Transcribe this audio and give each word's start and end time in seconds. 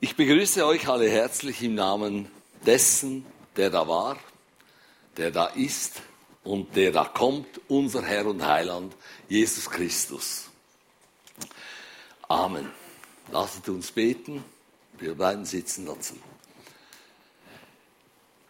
Ich 0.00 0.14
begrüße 0.14 0.64
euch 0.64 0.88
alle 0.88 1.10
herzlich 1.10 1.62
im 1.62 1.74
Namen 1.74 2.30
dessen, 2.64 3.26
der 3.56 3.70
da 3.70 3.88
war, 3.88 4.16
der 5.16 5.30
da 5.30 5.46
ist 5.46 6.02
und 6.44 6.76
der 6.76 6.92
da 6.92 7.04
kommt, 7.04 7.60
unser 7.68 8.04
Herr 8.04 8.26
und 8.26 8.46
Heiland, 8.46 8.94
Jesus 9.28 9.68
Christus. 9.68 10.48
Amen. 12.28 12.70
Lasst 13.32 13.68
uns 13.68 13.90
beten. 13.90 14.44
Wir 14.98 15.14
bleiben 15.14 15.44
sitzen 15.44 15.86
dazu. 15.86 16.14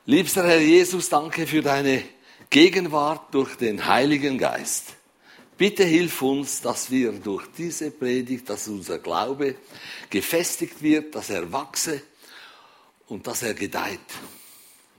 Liebster 0.05 0.47
Herr 0.47 0.61
Jesus, 0.61 1.09
danke 1.09 1.47
für 1.47 1.63
deine 1.63 2.03
Gegenwart 2.51 3.35
durch 3.35 3.57
den 3.57 3.87
Heiligen 3.87 4.39
Geist. 4.39 4.98
Bitte 5.59 5.83
hilf 5.83 6.23
uns, 6.23 6.61
dass 6.61 6.89
wir 6.89 7.11
durch 7.11 7.45
diese 7.59 7.91
Predigt, 7.91 8.49
dass 8.49 8.69
unser 8.69 9.01
Glaube 9.01 9.57
gefestigt 10.09 10.80
wird, 10.80 11.16
dass 11.16 11.30
er 11.30 11.51
wachse 11.51 12.01
und 13.09 13.27
dass 13.27 13.43
er 13.43 13.55
gedeiht. 13.55 13.99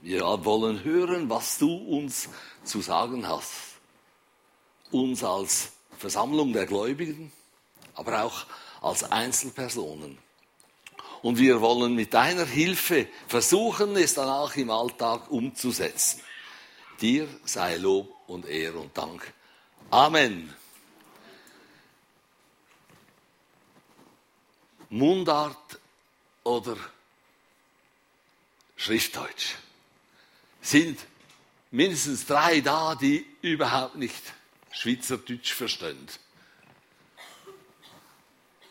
Wir 0.02 0.22
wollen 0.44 0.84
hören, 0.84 1.30
was 1.30 1.56
du 1.56 1.74
uns 1.74 2.28
zu 2.62 2.82
sagen 2.82 3.26
hast. 3.26 3.52
Uns 4.90 5.24
als 5.24 5.72
Versammlung 5.96 6.52
der 6.52 6.66
Gläubigen, 6.66 7.32
aber 7.94 8.24
auch 8.24 8.44
als 8.82 9.02
Einzelpersonen. 9.04 10.18
Und 11.22 11.38
wir 11.38 11.62
wollen 11.62 11.94
mit 11.94 12.12
deiner 12.12 12.44
Hilfe 12.44 13.08
versuchen, 13.28 13.96
es 13.96 14.12
dann 14.12 14.28
auch 14.28 14.54
im 14.56 14.68
Alltag 14.68 15.30
umzusetzen. 15.30 16.20
Dir 17.00 17.28
sei 17.46 17.76
Lob 17.76 18.14
und 18.26 18.46
Ehre 18.46 18.78
und 18.78 18.96
Dank. 18.96 19.32
Amen. 19.90 20.54
Mundart 24.90 25.78
oder 26.42 26.76
Schriftdeutsch 28.76 29.54
sind 30.60 30.98
mindestens 31.70 32.26
drei 32.26 32.60
da, 32.60 32.94
die 32.94 33.24
überhaupt 33.40 33.96
nicht 33.96 34.22
Schweizerdeutsch 34.72 35.52
verstehen. 35.52 36.08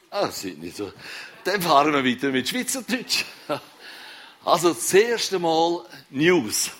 Ah, 0.10 0.26
das 0.26 0.42
sind 0.42 0.60
nicht 0.60 0.76
so. 0.76 0.92
Dann 1.44 1.62
fahren 1.62 1.94
wir 1.94 2.04
weiter 2.04 2.30
mit 2.30 2.48
Schweizerdeutsch. 2.48 3.26
Also 4.46 4.74
das 4.74 4.94
erste 4.94 5.38
Mal 5.38 5.86
News. 6.10 6.72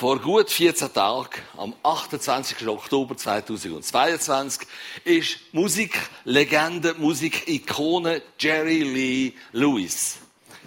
Vor 0.00 0.18
gut 0.18 0.48
14 0.48 0.94
Tagen, 0.94 1.42
am 1.58 1.74
28. 1.82 2.66
Oktober 2.66 3.14
2022, 3.18 4.66
ist 5.04 5.40
Musiklegende, 5.52 6.94
Musikikone 6.94 8.22
Jerry 8.38 8.82
Lee 8.82 9.32
Lewis, 9.52 10.16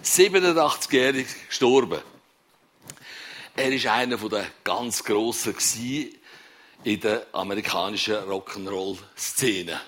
87-jährig, 0.04 1.26
gestorben. 1.48 2.00
Er 3.56 3.72
ist 3.72 3.88
einer 3.88 4.18
der 4.18 4.46
ganz 4.62 5.02
Grossen 5.02 5.56
in 6.84 7.00
der 7.00 7.26
amerikanischen 7.32 8.14
Rock'n'Roll-Szene. 8.14 9.80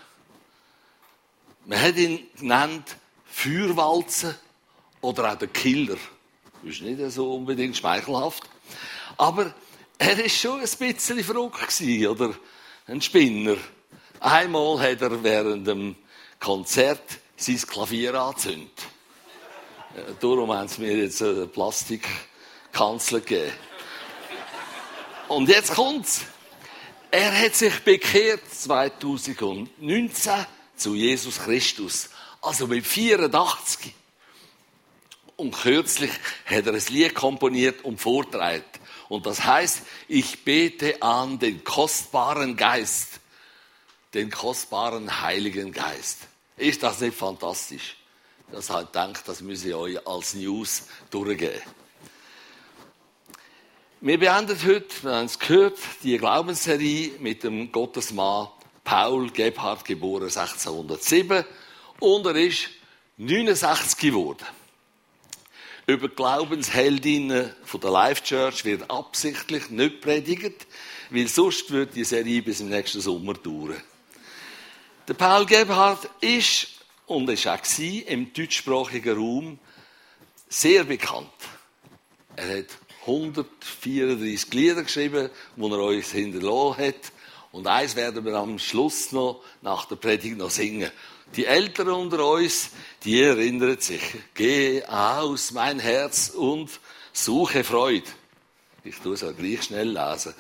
Man 1.67 1.81
hat 1.81 1.95
ihn 1.95 2.27
genannt 2.37 2.97
Feuerwalzen 3.27 4.35
oder 5.03 5.33
auch 5.33 5.39
der 5.39 5.47
Killer. 5.47 5.99
Ist 6.65 6.83
nicht 6.83 7.13
so 7.13 7.33
unbedingt 7.37 7.77
schmeichelhaft. 7.77 8.43
Aber 9.17 9.55
er 9.99 10.19
war 10.19 10.29
schon 10.29 10.61
ein 10.61 10.69
bisschen 10.79 11.25
verrückt 11.25 11.81
oder? 12.09 12.35
Ein 12.87 13.01
Spinner. 13.01 13.57
Einmal 14.21 14.81
hat 14.81 15.03
er 15.03 15.23
während 15.23 15.67
dem 15.67 15.97
Konzert 16.39 17.03
sein 17.37 17.59
Klavier 17.59 18.15
angezündet. 18.15 18.71
Darum 20.21 20.53
haben 20.53 20.69
sie 20.69 20.83
mir 20.83 20.97
jetzt 20.97 21.23
eine 21.23 21.47
Plastikkanzel 21.47 23.21
gegeben. 23.21 23.53
Und 25.29 25.49
jetzt 25.49 25.75
kommt's. 25.75 26.23
Er 27.11 27.37
hat 27.41 27.55
sich 27.55 27.81
bekehrt 27.81 28.43
2019 28.53 30.47
zu 30.77 30.95
Jesus 30.95 31.39
Christus. 31.39 32.11
Also 32.43 32.67
mit 32.67 32.87
84. 32.87 33.95
Und 35.37 35.53
kürzlich 35.53 36.11
hat 36.45 36.67
er 36.67 36.75
ein 36.75 36.83
Lied 36.89 37.15
komponiert 37.15 37.85
und 37.85 38.01
vorträgt. 38.01 38.81
Und 39.09 39.27
das 39.27 39.45
heißt, 39.45 39.83
ich 40.09 40.45
bete 40.45 41.01
an 41.03 41.39
den 41.39 41.63
kostbaren 41.65 42.57
Geist, 42.57 43.21
den 44.15 44.31
kostbaren 44.31 45.21
Heiligen 45.21 45.73
Geist. 45.73 46.19
Ist 46.57 46.83
das 46.83 47.01
nicht 47.01 47.17
fantastisch? 47.17 47.97
Das 48.51 48.71
halt 48.71 48.95
denkt, 48.95 49.23
das 49.27 49.41
müsse 49.41 49.69
ich 49.69 49.75
euch 49.75 50.07
als 50.07 50.35
News 50.35 50.85
durchgehen. 51.11 51.63
Wir 54.01 54.19
beenden 54.19 54.57
heute, 54.65 55.03
wir 55.03 55.13
haben 55.13 55.27
es 55.27 55.39
gehört, 55.39 55.79
die 56.03 56.17
Glaubensserie 56.17 57.13
mit 57.19 57.43
dem 57.43 57.73
Gottesmann 57.73 58.49
Paul 58.85 59.31
Gebhardt, 59.31 59.85
geboren 59.85 60.25
1607. 60.25 61.45
Und 61.99 62.27
er 62.27 62.37
ist 62.37 62.69
69 63.17 63.99
geworden. 63.99 64.47
Über 65.89 66.09
Glaubensheldinnen 66.09 67.53
von 67.63 67.81
der 67.81 67.91
Life 67.91 68.25
Church 68.25 68.65
wird 68.65 68.91
absichtlich 68.91 69.71
nicht 69.71 70.01
predigt, 70.01 70.67
weil 71.11 71.29
sonst 71.29 71.71
wird 71.71 71.95
die 71.95 72.03
Serie 72.03 72.43
bis 72.43 72.59
im 72.59 72.71
nächsten 72.71 73.01
Sommer 73.01 73.35
dauern. 73.35 73.81
Der 75.07 75.15
Paul 75.15 75.47
Gebhardt 75.47 76.11
ist 76.21 76.67
und 77.07 77.31
ist 77.31 77.47
auch 77.47 77.61
im 77.79 78.33
deutschsprachigen 78.33 79.17
Raum 79.17 79.59
sehr 80.49 80.83
bekannt. 80.83 81.31
Er 82.35 82.59
hat 82.59 82.67
134 83.03 84.53
Lieder 84.55 84.83
geschrieben, 84.83 85.31
die 85.55 85.63
er 85.63 85.79
uns 85.79 86.11
hinterlassen 86.11 86.85
hat. 86.85 87.13
Und 87.53 87.69
eins 87.69 87.95
werden 87.95 88.25
wir 88.25 88.35
am 88.35 88.59
Schluss 88.59 89.13
noch 89.13 89.45
nach 89.63 89.85
der 89.85 89.95
Predigt 89.95 90.37
noch 90.37 90.51
singen. 90.51 90.91
Die 91.35 91.47
Älteren 91.47 91.93
unter 91.93 92.25
uns, 92.25 92.71
die 93.05 93.21
erinnern 93.21 93.79
sich, 93.81 94.03
geh 94.35 94.85
aus 94.85 95.51
mein 95.51 95.79
Herz 95.79 96.31
und 96.31 96.71
suche 97.13 97.65
Freude. 97.65 98.09
Ich 98.85 98.97
tue 98.99 99.15
es 99.15 99.25
auch 99.25 99.37
gleich 99.37 99.65
schnell 99.65 99.91
lesen. 99.91 100.35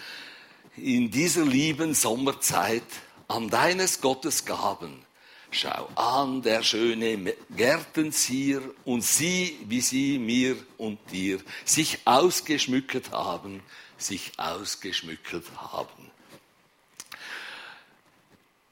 In 0.76 1.10
dieser 1.10 1.44
lieben 1.44 1.94
Sommerzeit 1.94 2.84
an 3.28 3.48
deines 3.48 4.00
Gottes 4.00 4.44
Gaben. 4.44 5.04
Schau 5.50 5.88
an, 5.94 6.42
der 6.42 6.62
schöne 6.62 7.34
Gärtenzier 7.56 8.62
und 8.84 9.02
sieh, 9.02 9.58
wie 9.66 9.80
sie 9.80 10.18
mir 10.18 10.56
und 10.76 10.98
dir 11.10 11.40
sich 11.64 12.00
ausgeschmückt 12.04 13.10
haben, 13.12 13.62
sich 13.96 14.32
ausgeschmückt 14.36 15.34
haben. 15.56 16.10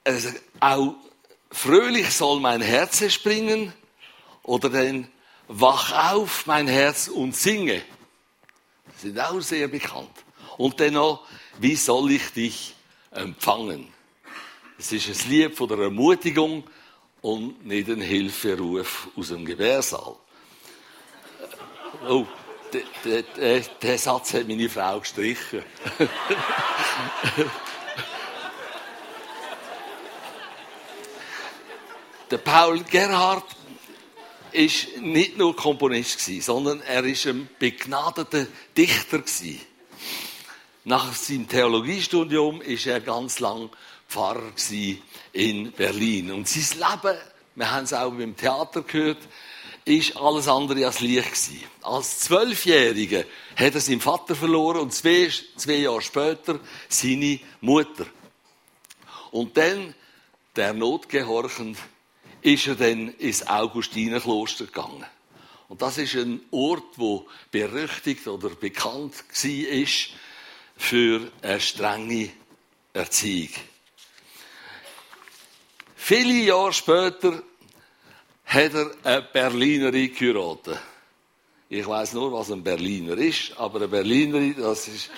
Also 0.04 0.28
auch 0.60 0.96
fröhlich 1.54 2.10
soll 2.10 2.40
mein 2.40 2.60
Herz 2.60 3.10
springen 3.12 3.72
oder 4.42 4.68
den 4.68 5.08
Wach 5.48 6.12
auf, 6.12 6.46
mein 6.46 6.66
Herz 6.66 7.08
und 7.08 7.36
singe. 7.36 7.82
Das 8.86 9.02
sind 9.02 9.18
auch 9.20 9.40
sehr 9.40 9.68
bekannt. 9.68 10.10
Und 10.56 10.80
dennoch, 10.80 11.26
wie 11.58 11.76
soll 11.76 12.10
ich 12.12 12.32
dich 12.32 12.74
empfangen? 13.10 13.88
Es 14.78 14.92
ist 14.92 15.08
ein 15.08 15.30
Lied 15.30 15.56
von 15.56 15.68
der 15.68 15.78
Ermutigung 15.78 16.64
und 17.22 17.64
nicht 17.64 17.88
ein 17.88 18.00
Hilferuf 18.00 19.08
aus 19.16 19.28
dem 19.28 19.44
Gebärsaal. 19.44 20.16
Oh, 22.08 22.26
der 23.82 23.98
Satz 23.98 24.34
hat 24.34 24.48
meine 24.48 24.68
Frau 24.68 24.98
gestrichen. 25.00 25.62
Der 32.30 32.38
Paul 32.38 32.82
Gerhard 32.84 33.44
ist 34.50 34.96
nicht 34.98 35.36
nur 35.36 35.54
Komponist 35.54 36.20
sondern 36.42 36.80
er 36.80 37.04
ist 37.04 37.26
ein 37.26 37.50
begnadeter 37.58 38.46
Dichter 38.76 39.22
Nach 40.84 41.12
seinem 41.12 41.48
Theologiestudium 41.48 42.62
ist 42.62 42.86
er 42.86 43.00
ganz 43.00 43.40
lang 43.40 43.68
Pfarrer 44.08 44.52
in 45.32 45.72
Berlin 45.72 46.30
und 46.30 46.48
sein 46.48 46.78
Leben, 46.78 47.18
wir 47.56 47.70
haben 47.70 47.84
es 47.84 47.92
auch 47.92 48.12
im 48.12 48.36
Theater 48.36 48.82
gehört, 48.82 49.18
ist 49.84 50.16
alles 50.16 50.48
andere 50.48 50.86
als 50.86 51.00
leicht. 51.00 51.50
Als 51.82 52.20
Zwölfjähriger 52.20 53.24
hat 53.56 53.74
er 53.74 53.80
seinen 53.80 54.00
Vater 54.00 54.34
verloren 54.34 54.80
und 54.80 54.94
zwei, 54.94 55.30
zwei 55.56 55.74
Jahre 55.74 56.00
später 56.00 56.58
seine 56.88 57.38
Mutter. 57.60 58.06
Und 59.30 59.56
dann 59.56 59.94
der 60.56 60.72
notgehorchend 60.72 61.76
ist 62.44 62.66
er 62.66 62.74
dann 62.74 63.08
ins 63.14 63.46
Augustinerkloster 63.46 64.66
gegangen. 64.66 65.04
Und 65.68 65.80
das 65.80 65.96
ist 65.96 66.14
ein 66.14 66.40
Ort, 66.50 66.96
wo 66.96 67.26
berüchtigt 67.50 68.28
oder 68.28 68.50
bekannt 68.50 69.14
war 69.14 69.86
für 70.76 71.32
eine 71.40 71.60
strenge 71.60 72.30
Erziehung. 72.92 73.48
Viele 75.96 76.34
Jahre 76.44 76.72
später 76.74 77.42
hat 78.44 78.74
er 78.74 78.90
eine 79.02 79.22
Berlinerin 79.22 80.14
geheiratet. 80.14 80.78
Ich 81.70 81.86
weiß 81.86 82.12
nur, 82.12 82.30
was 82.30 82.50
ein 82.50 82.62
Berliner 82.62 83.16
ist, 83.16 83.56
aber 83.56 83.78
eine 83.78 83.88
Berlinerin, 83.88 84.54
das 84.58 84.86
ist 84.86 85.10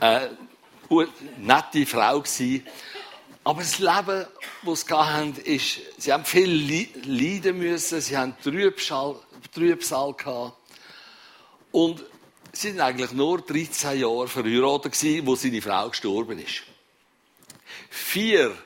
eine 0.00 0.30
nette 1.36 1.84
Frau. 1.84 2.24
Aber 3.44 3.60
das 3.60 3.78
Leben, 3.78 4.26
das 4.64 4.80
sie 4.80 4.94
hatten, 4.94 5.36
ist, 5.36 5.80
sie 5.98 6.12
haben 6.12 6.24
viel 6.24 6.90
leiden 7.04 7.58
müssen, 7.58 8.00
sie 8.00 8.16
haben 8.16 8.34
Trübsal, 8.42 9.16
Trübsal 9.54 10.14
gehabt. 10.14 10.56
Und 11.70 12.02
sie 12.52 12.70
waren 12.70 12.80
eigentlich 12.80 13.12
nur 13.12 13.42
13 13.42 14.00
Jahre 14.00 14.28
verheiratet 14.28 15.26
wo 15.26 15.36
seine 15.36 15.60
Frau 15.60 15.90
gestorben 15.90 16.38
ist. 16.38 16.62
Vier 17.90 18.56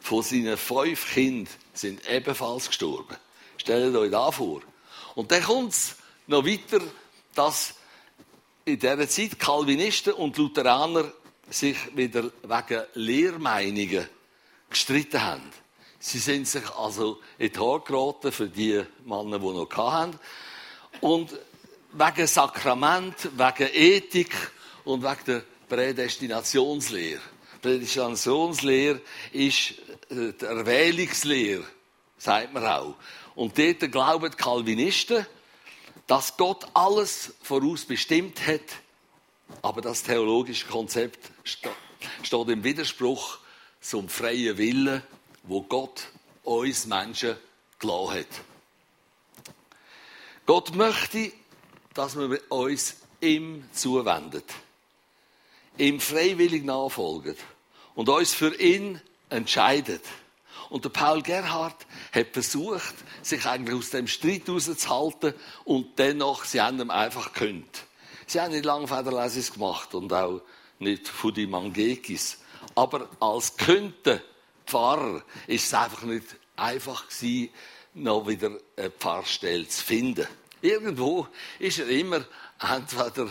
von 0.00 0.22
seinen 0.22 0.56
fünf 0.56 1.14
Kindern 1.14 1.54
sind 1.72 2.08
ebenfalls 2.08 2.66
gestorben. 2.66 3.16
Stellt 3.56 3.94
euch 3.94 4.10
das 4.10 4.34
vor. 4.34 4.62
Und 5.14 5.30
dann 5.30 5.44
kommt 5.44 5.72
es 5.72 5.96
noch 6.26 6.44
weiter, 6.44 6.80
dass 7.36 7.74
in 8.64 8.80
dieser 8.80 9.08
Zeit 9.08 9.38
Calvinisten 9.38 10.14
und 10.14 10.36
Lutheraner 10.36 11.12
sich 11.50 11.76
wieder 11.94 12.30
wegen 12.42 12.82
Lehrmeinungen 12.94 14.08
gestritten 14.70 15.22
haben. 15.22 15.50
Sie 15.98 16.18
sind 16.18 16.46
sich 16.46 16.68
also 16.76 17.20
in 17.38 17.50
die 17.50 17.58
Haare 17.58 17.80
geraten 17.80 18.30
für 18.30 18.48
die 18.48 18.84
Männer, 19.04 19.38
die 19.38 19.46
noch 19.46 19.70
hatten. 19.76 20.18
Und 21.00 21.30
wegen 21.92 22.26
Sakrament, 22.26 23.30
wegen 23.36 23.70
Ethik 23.72 24.34
und 24.84 25.02
wegen 25.02 25.24
der 25.26 25.42
Prädestinationslehre. 25.68 27.20
Prädestinationslehre 27.62 29.00
ist 29.32 29.70
äh, 30.10 30.32
die 30.38 30.44
Erwählungslehre, 30.44 31.64
sagt 32.18 32.52
man 32.52 32.66
auch. 32.66 32.96
Und 33.34 33.58
dort 33.58 33.90
glauben 33.90 34.30
die 34.30 34.36
Calvinisten, 34.36 35.26
dass 36.06 36.36
Gott 36.36 36.66
alles 36.74 37.32
vorausbestimmt 37.42 38.46
hat, 38.46 38.60
aber 39.62 39.80
das 39.80 40.02
theologische 40.02 40.66
Konzept 40.66 41.30
steht 41.44 42.48
im 42.48 42.62
Widerspruch 42.62 43.38
zum 43.84 44.08
freien 44.08 44.56
Willen, 44.56 45.02
wo 45.42 45.62
Gott 45.62 46.08
uns 46.42 46.86
Menschen 46.86 47.36
gelassen 47.78 48.14
hat. 48.14 48.26
Gott 50.46 50.74
möchte, 50.74 51.32
dass 51.92 52.16
wir 52.16 52.40
uns 52.50 52.96
ihm 53.20 53.68
zuwendet, 53.72 54.46
ihm 55.76 56.00
freiwillig 56.00 56.64
nachfolgen 56.64 57.36
und 57.94 58.08
uns 58.08 58.32
für 58.32 58.58
ihn 58.58 59.00
entscheidet. 59.28 60.02
Und 60.70 60.84
der 60.84 60.90
Paul 60.90 61.22
Gerhard 61.22 61.86
hat 62.12 62.28
versucht, 62.32 62.94
sich 63.22 63.44
eigentlich 63.44 63.76
aus 63.76 63.90
dem 63.90 64.08
Streit 64.08 64.48
rauszuhalten 64.48 65.34
und 65.64 65.98
dennoch, 65.98 66.44
sie 66.44 66.60
haben 66.60 66.80
ihm 66.80 66.90
einfach 66.90 67.32
gekündigt. 67.34 67.84
Sie 68.26 68.40
haben 68.40 68.52
nicht 68.52 68.64
lange 68.64 68.88
Federlesis 68.88 69.52
gemacht 69.52 69.94
und 69.94 70.10
auch 70.12 70.40
nicht 70.78 71.06
von 71.06 71.34
die 71.34 71.46
Mangekis. 71.46 72.38
Aber 72.74 73.08
als 73.20 73.56
könnte 73.56 74.22
Pfarrer 74.66 75.22
ist 75.46 75.66
es 75.66 75.74
einfach 75.74 76.02
nicht 76.02 76.24
einfach 76.56 77.08
gewesen, 77.08 77.50
noch 77.94 78.26
wieder 78.26 78.50
eine 78.76 78.90
Pfarrstelle 78.90 79.68
zu 79.68 79.84
finden. 79.84 80.26
Irgendwo 80.60 81.28
ist 81.58 81.78
er 81.78 81.88
immer 81.88 82.24
entweder 82.58 83.28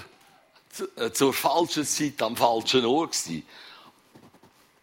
äh, 0.96 1.12
zur 1.12 1.34
falschen 1.34 1.86
Zeit 1.86 2.22
am 2.22 2.38
falschen 2.38 2.86
Ort 2.86 3.14
gewesen. 3.14 3.46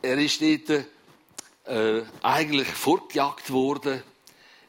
Er 0.02 0.18
ist 0.18 0.40
dort 0.40 0.86
äh, 1.64 2.02
eigentlich 2.22 2.68
fortgejagt 2.68 3.50
worden, 3.50 4.02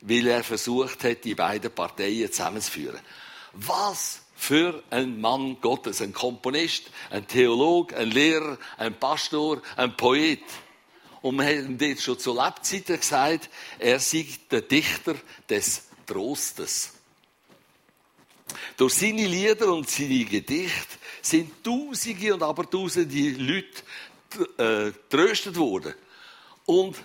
weil 0.02 0.28
er 0.28 0.44
versucht 0.44 1.04
hat, 1.04 1.24
die 1.24 1.36
beiden 1.36 1.72
Parteien 1.72 2.32
zusammenzuführen. 2.32 3.00
Was 3.54 4.21
für 4.42 4.82
ein 4.90 5.22
Mann 5.22 5.62
Gottes, 5.62 6.02
ein 6.02 6.14
Komponist, 6.14 6.86
ein 7.12 7.28
Theolog, 7.28 7.94
ein 7.94 8.10
Lehrer, 8.10 8.58
ein 8.76 9.00
Pastor, 9.00 9.62
ein 9.78 9.96
Poet. 9.96 10.42
Und 11.22 11.38
wir 11.38 11.46
haben 11.46 11.78
jetzt 11.80 12.02
schon 12.02 12.18
zu 12.18 12.34
Lebzeiten 12.34 13.00
gesagt, 13.00 13.52
er 13.78 14.00
sei 14.00 14.26
der 14.50 14.64
Dichter 14.64 15.14
des 15.48 15.84
Trostes. 16.08 16.94
Durch 18.78 18.96
seine 18.96 19.28
Lieder 19.28 19.72
und 19.72 19.88
seine 19.88 20.26
Gedichte 20.26 20.98
sind 21.22 21.64
Tausende 21.64 22.34
und 22.34 22.42
aber 22.42 22.68
Tausende 22.68 23.30
Leute 23.38 24.58
äh, 24.58 24.92
tröstet 25.08 25.56
worden. 25.56 25.94
Und 26.66 26.98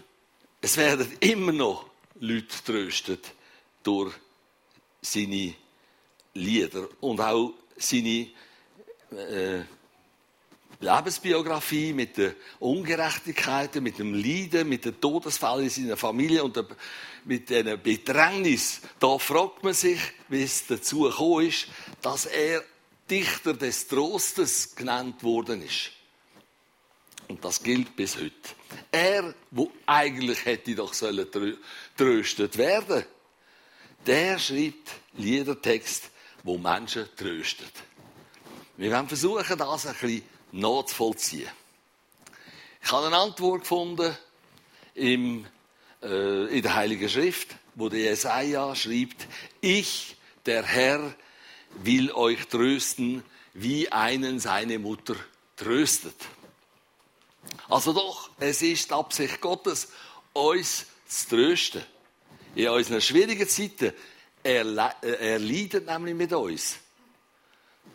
es 0.62 0.78
werden 0.78 1.12
immer 1.20 1.52
noch 1.52 1.84
Leute 2.18 2.64
tröstet 2.64 3.30
durch 3.82 4.14
seine 5.02 5.54
Lieder 6.36 6.88
und 7.00 7.20
auch 7.20 7.54
seine 7.76 8.28
äh, 9.10 9.62
Lebensbiografie 10.80 11.92
mit 11.92 12.16
den 12.16 12.34
Ungerechtigkeiten, 12.58 13.82
mit 13.82 13.98
dem 13.98 14.14
Leiden, 14.14 14.68
mit 14.68 14.84
dem 14.84 15.00
Todesfall 15.00 15.62
in 15.62 15.70
seiner 15.70 15.96
Familie 15.96 16.44
und 16.44 16.56
der, 16.56 16.66
mit 17.24 17.48
diesen 17.48 17.82
Bedrängnis. 17.82 18.80
Da 18.98 19.18
fragt 19.18 19.64
man 19.64 19.72
sich, 19.72 20.00
wie 20.28 20.42
es 20.42 20.66
dazu 20.66 21.02
gekommen 21.02 21.48
ist, 21.48 21.68
dass 22.02 22.26
er 22.26 22.62
Dichter 23.10 23.54
des 23.54 23.88
Trostes 23.88 24.74
genannt 24.74 25.22
worden 25.22 25.62
ist. 25.62 25.92
Und 27.28 27.44
das 27.44 27.62
gilt 27.62 27.96
bis 27.96 28.16
heute. 28.16 28.32
Er, 28.92 29.34
wo 29.50 29.70
eigentlich 29.86 30.44
hätte 30.44 30.74
doch 30.74 30.92
sollen 30.92 31.26
tröstet 31.96 32.56
werden, 32.58 33.04
der 34.06 34.38
schreibt 34.38 34.92
Liedertext 35.14 36.10
wo 36.46 36.56
Menschen 36.56 37.08
tröstet. 37.16 37.72
Wir 38.76 38.90
werden 38.90 39.08
versuchen, 39.08 39.58
das 39.58 39.86
ein 39.86 39.94
bisschen 39.94 40.22
nachzuvollziehen. 40.52 41.50
Ich 42.82 42.92
habe 42.92 43.08
eine 43.08 43.16
Antwort 43.16 43.62
gefunden 43.62 44.16
im, 44.94 45.44
äh, 46.02 46.56
in 46.56 46.62
der 46.62 46.76
Heiligen 46.76 47.08
Schrift, 47.08 47.56
wo 47.74 47.88
der 47.88 47.98
Jesaja 47.98 48.76
schreibt, 48.76 49.26
ich, 49.60 50.16
der 50.46 50.62
Herr, 50.62 51.14
will 51.82 52.12
euch 52.12 52.46
trösten, 52.46 53.24
wie 53.52 53.90
einen 53.90 54.38
seine 54.38 54.78
Mutter 54.78 55.16
tröstet. 55.56 56.14
Also 57.68 57.92
doch, 57.92 58.30
es 58.38 58.62
ist 58.62 58.92
Absicht 58.92 59.40
Gottes, 59.40 59.88
uns 60.32 60.86
zu 61.08 61.28
trösten. 61.28 61.82
In 62.54 62.68
unseren 62.68 63.00
schwierigen 63.00 63.48
Zeiten 63.48 63.92
er, 64.46 64.94
er 65.02 65.38
leidet 65.38 65.86
nämlich 65.86 66.14
mit 66.14 66.32
uns. 66.32 66.76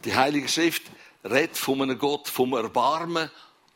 Die 0.03 0.13
Heilige 0.13 0.49
Schrift 0.49 0.83
redet 1.23 1.57
von 1.57 1.81
einem 1.81 1.97
Gott 1.97 2.27
vom 2.27 2.53
Erbarmen 2.53 3.29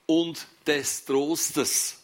und 0.06 0.46
des 0.68 1.06
Trostes. 1.06 2.02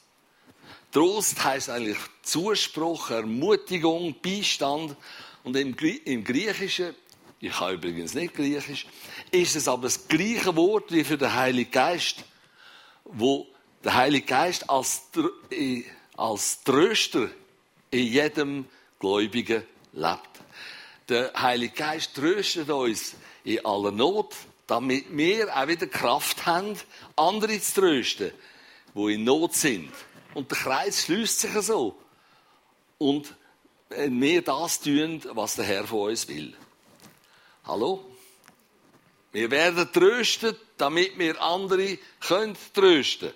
Trost 0.91 1.43
heißt 1.43 1.69
eigentlich 1.69 1.97
Zuspruch, 2.21 3.09
Ermutigung, 3.09 4.15
Beistand. 4.21 4.95
Und 5.43 5.55
im, 5.57 5.75
im 6.05 6.23
Griechischen, 6.23 6.95
ich 7.39 7.59
habe 7.59 7.73
übrigens 7.73 8.13
nicht 8.13 8.35
Griechisch, 8.35 8.85
ist 9.31 9.55
es 9.55 9.67
aber 9.67 9.83
das 9.83 10.07
gleiche 10.07 10.55
Wort 10.55 10.91
wie 10.91 11.03
für 11.03 11.17
den 11.17 11.33
Heiligen 11.33 11.71
Geist, 11.71 12.23
wo 13.03 13.47
der 13.83 13.95
Heilige 13.95 14.25
Geist 14.25 14.69
als, 14.69 15.03
als 16.15 16.63
Tröster 16.63 17.29
in 17.89 18.07
jedem 18.07 18.65
Gläubigen 18.99 19.63
lebt. 19.93 20.30
Der 21.09 21.33
Heilige 21.33 21.73
Geist 21.73 22.15
tröstet 22.15 22.69
uns 22.69 23.15
in 23.43 23.65
aller 23.65 23.91
Not, 23.91 24.35
damit 24.67 25.05
wir 25.09 25.55
auch 25.55 25.67
wieder 25.67 25.87
Kraft 25.87 26.45
haben, 26.45 26.77
andere 27.15 27.59
zu 27.59 27.81
trösten, 27.81 28.31
die 28.95 29.13
in 29.13 29.23
Not 29.23 29.53
sind. 29.53 29.91
Und 30.33 30.49
der 30.49 30.57
Kreis 30.57 31.03
schließt 31.03 31.39
sich 31.41 31.51
so. 31.61 31.97
Und 32.97 33.35
wir 33.89 34.41
das 34.41 34.79
tun, 34.79 35.21
was 35.31 35.55
der 35.55 35.65
Herr 35.65 35.85
von 35.85 36.09
uns 36.09 36.27
will. 36.27 36.55
Hallo? 37.65 38.05
Wir 39.33 39.49
werden 39.51 39.91
tröstet, 39.91 40.59
damit 40.77 41.17
wir 41.17 41.41
andere 41.41 41.97
können 42.19 42.55
trösten. 42.73 43.31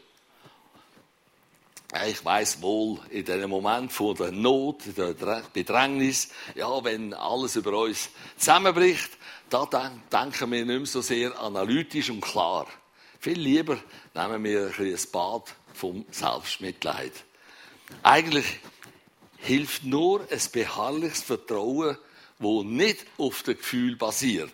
Ich 2.07 2.25
weiß 2.25 2.61
wohl, 2.61 2.99
in 3.09 3.25
dem 3.25 3.49
Moment 3.49 3.91
von 3.91 4.15
der 4.15 4.31
Not, 4.31 4.81
der 4.97 5.13
Bedrängnis, 5.53 6.29
ja, 6.55 6.83
wenn 6.83 7.13
alles 7.13 7.55
über 7.55 7.77
uns 7.77 8.09
zusammenbricht, 8.37 9.11
da 9.49 9.65
denken 9.65 10.51
wir 10.51 10.65
nicht 10.65 10.77
mehr 10.77 10.85
so 10.85 11.01
sehr 11.01 11.39
analytisch 11.39 12.09
und 12.09 12.21
klar. 12.21 12.67
Viel 13.19 13.39
lieber 13.39 13.77
nehmen 14.13 14.43
wir 14.43 14.73
ein, 14.77 14.85
ein 14.85 14.99
Bad 15.11 15.53
vom 15.73 16.05
Selbstmitleid. 16.09 17.13
Eigentlich 18.01 18.59
hilft 19.37 19.83
nur 19.83 20.21
ein 20.29 20.41
beharrliches 20.51 21.21
Vertrauen, 21.21 21.97
wo 22.39 22.63
nicht 22.63 23.05
auf 23.17 23.43
dem 23.43 23.57
Gefühl 23.57 23.95
basiert. 23.95 24.51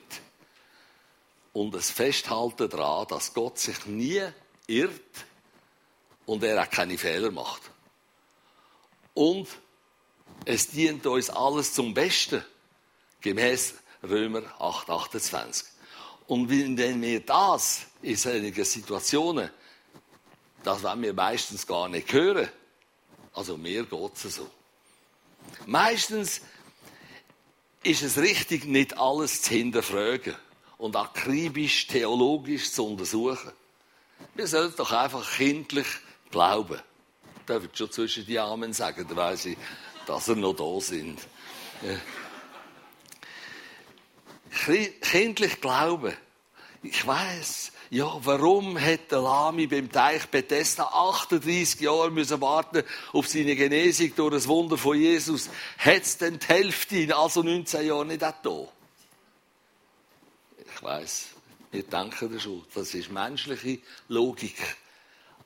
Und 1.53 1.73
das 1.73 1.89
Festhalten 1.89 2.69
daran, 2.69 3.07
dass 3.07 3.33
Gott 3.33 3.57
sich 3.57 3.85
nie 3.85 4.21
irrt 4.67 5.25
und 6.25 6.43
er 6.43 6.61
auch 6.61 6.69
keine 6.69 6.97
Fehler 6.97 7.31
macht. 7.31 7.61
und 9.13 9.47
es 10.45 10.67
dient 10.69 11.05
uns 11.05 11.29
alles 11.29 11.73
zum 11.73 11.93
Besten, 11.93 12.43
gemäß 13.19 13.75
Römer 14.03 14.41
8, 14.59 14.89
28. 14.89 15.67
Und 16.27 16.49
wenn 16.49 17.01
wir 17.01 17.19
das 17.19 17.81
in 18.01 18.15
solchen 18.15 18.63
Situationen, 18.63 19.49
das 20.63 20.81
wollen 20.81 21.01
wir 21.03 21.13
meistens 21.13 21.67
gar 21.67 21.89
nicht 21.89 22.11
hören, 22.11 22.49
also 23.33 23.57
mir 23.57 23.85
geht 23.85 24.11
es 24.15 24.35
so. 24.35 24.49
Meistens 25.65 26.41
ist 27.83 28.01
es 28.03 28.17
richtig, 28.17 28.65
nicht 28.65 28.97
alles 28.97 29.41
zu 29.41 29.53
hinterfragen 29.53 30.35
und 30.77 30.95
akribisch 30.95 31.87
theologisch 31.87 32.71
zu 32.71 32.87
untersuchen. 32.87 33.51
Wir 34.35 34.47
sollten 34.47 34.77
doch 34.77 34.91
einfach 34.91 35.29
kindlich 35.37 35.87
glauben. 36.31 36.79
Da 37.45 37.61
wird 37.61 37.77
schon 37.77 37.91
zwischen 37.91 38.25
die 38.25 38.39
Armen 38.39 38.73
sagen, 38.73 39.05
da 39.07 39.15
weiss 39.15 39.45
ich, 39.45 39.57
dass 40.05 40.25
sie 40.25 40.35
noch 40.35 40.53
da 40.53 40.79
sind. 40.79 41.19
Kindlich 45.01 45.59
glauben. 45.61 46.13
Ich 46.83 47.05
weiß, 47.05 47.71
ja, 47.91 48.09
warum 48.23 48.79
hat 48.79 49.11
der 49.11 49.19
Lami 49.21 49.67
beim 49.67 49.91
Teich 49.91 50.25
Bethesda 50.27 50.85
38 50.85 51.81
Jahre 51.81 52.09
müssen 52.09 52.39
warten 52.39 52.83
auf 53.11 53.27
seine 53.27 53.55
Genesung 53.55 54.15
durch 54.15 54.33
das 54.33 54.47
Wunder 54.47 54.77
von 54.77 54.97
Jesus? 54.97 55.49
Hat 55.77 56.03
es 56.03 56.17
denn 56.17 56.39
die 56.39 56.47
Hälfte, 56.47 57.15
also 57.15 57.43
19 57.43 57.85
Jahre, 57.85 58.05
nicht 58.05 58.23
auch 58.23 58.33
da? 58.41 58.67
Ich 60.73 60.81
weiß, 60.81 61.27
wir 61.71 61.83
denken 61.83 62.33
das 62.33 62.43
schon. 62.43 62.63
Das 62.73 62.93
ist 62.93 63.11
menschliche 63.11 63.79
Logik, 64.07 64.55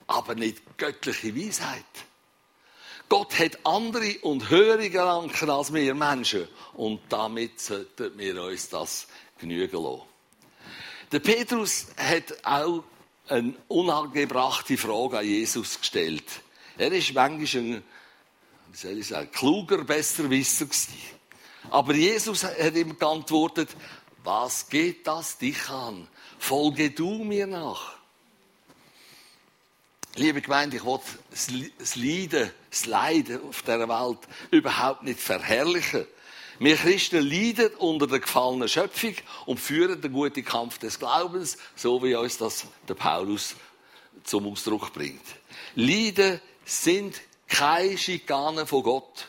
aber 0.07 0.35
nicht 0.35 0.77
göttliche 0.77 1.35
Weisheit. 1.35 1.83
Gott 3.07 3.37
hat 3.37 3.59
andere 3.65 4.17
und 4.21 4.49
höhere 4.49 4.89
Gedanken 4.89 5.49
als 5.49 5.73
wir 5.73 5.93
Menschen. 5.93 6.47
Und 6.73 7.01
damit 7.09 7.59
sollten 7.59 8.17
wir 8.17 8.43
uns 8.43 8.69
das 8.69 9.07
genügen 9.39 9.83
lassen. 9.83 10.01
Der 11.11 11.19
Petrus 11.19 11.87
hat 11.97 12.43
auch 12.43 12.83
eine 13.27 13.53
unangebrachte 13.67 14.77
Frage 14.77 15.19
an 15.19 15.25
Jesus 15.25 15.79
gestellt. 15.79 16.23
Er 16.77 16.91
ist 16.91 17.13
manchmal 17.13 17.63
ein, 17.63 17.83
wie 18.71 18.77
soll 18.77 18.97
ich 18.97 19.07
sagen, 19.07 19.31
kluger, 19.31 19.83
besser 19.83 20.29
Wisser 20.29 20.65
gewesen. 20.65 20.93
Aber 21.69 21.93
Jesus 21.93 22.43
hat 22.43 22.75
ihm 22.75 22.97
geantwortet, 22.97 23.69
was 24.23 24.67
geht 24.67 25.05
das 25.05 25.37
dich 25.37 25.69
an? 25.69 26.07
Folge 26.39 26.91
du 26.91 27.23
mir 27.23 27.47
nach. 27.47 27.94
Liebe 30.17 30.41
Gemeinde, 30.41 30.77
ich 30.77 30.85
will 30.85 30.99
das 31.77 31.95
Leiden, 31.97 32.49
das 32.69 32.85
Leiden 32.85 33.41
auf 33.49 33.63
dieser 33.63 33.89
Welt 33.89 34.19
überhaupt 34.49 35.03
nicht 35.03 35.19
verherrlichen. 35.19 36.05
Wir 36.57 36.77
Christen 36.77 37.21
leiden 37.21 37.73
unter 37.79 38.07
der 38.07 38.19
gefallenen 38.19 38.69
Schöpfung 38.69 39.13
und 39.45 39.59
führen 39.59 39.99
den 39.99 40.13
guten 40.13 40.45
Kampf 40.45 40.77
des 40.77 40.99
Glaubens, 40.99 41.57
so 41.75 42.01
wie 42.01 42.15
uns 42.15 42.37
das 42.37 42.65
der 42.87 42.93
Paulus 42.93 43.57
zum 44.23 44.47
Ausdruck 44.47 44.93
bringt. 44.93 45.21
Leiden 45.75 46.39
sind 46.63 47.19
keine 47.49 47.97
Schikanen 47.97 48.65
von 48.65 48.83
Gott. 48.83 49.27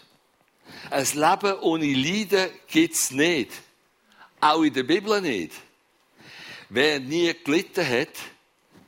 Ein 0.91 1.07
Leben 1.15 1.59
ohne 1.63 1.93
Leiden 1.95 2.49
gibt 2.69 2.95
es 2.95 3.11
nicht. 3.11 3.51
Auch 4.41 4.63
in 4.63 4.73
der 4.73 4.85
Bibel 4.85 5.21
nicht. 5.21 5.53
Wer 6.69 7.01
nie 7.01 7.35
gelitten 7.43 7.89
hat, 7.89 8.11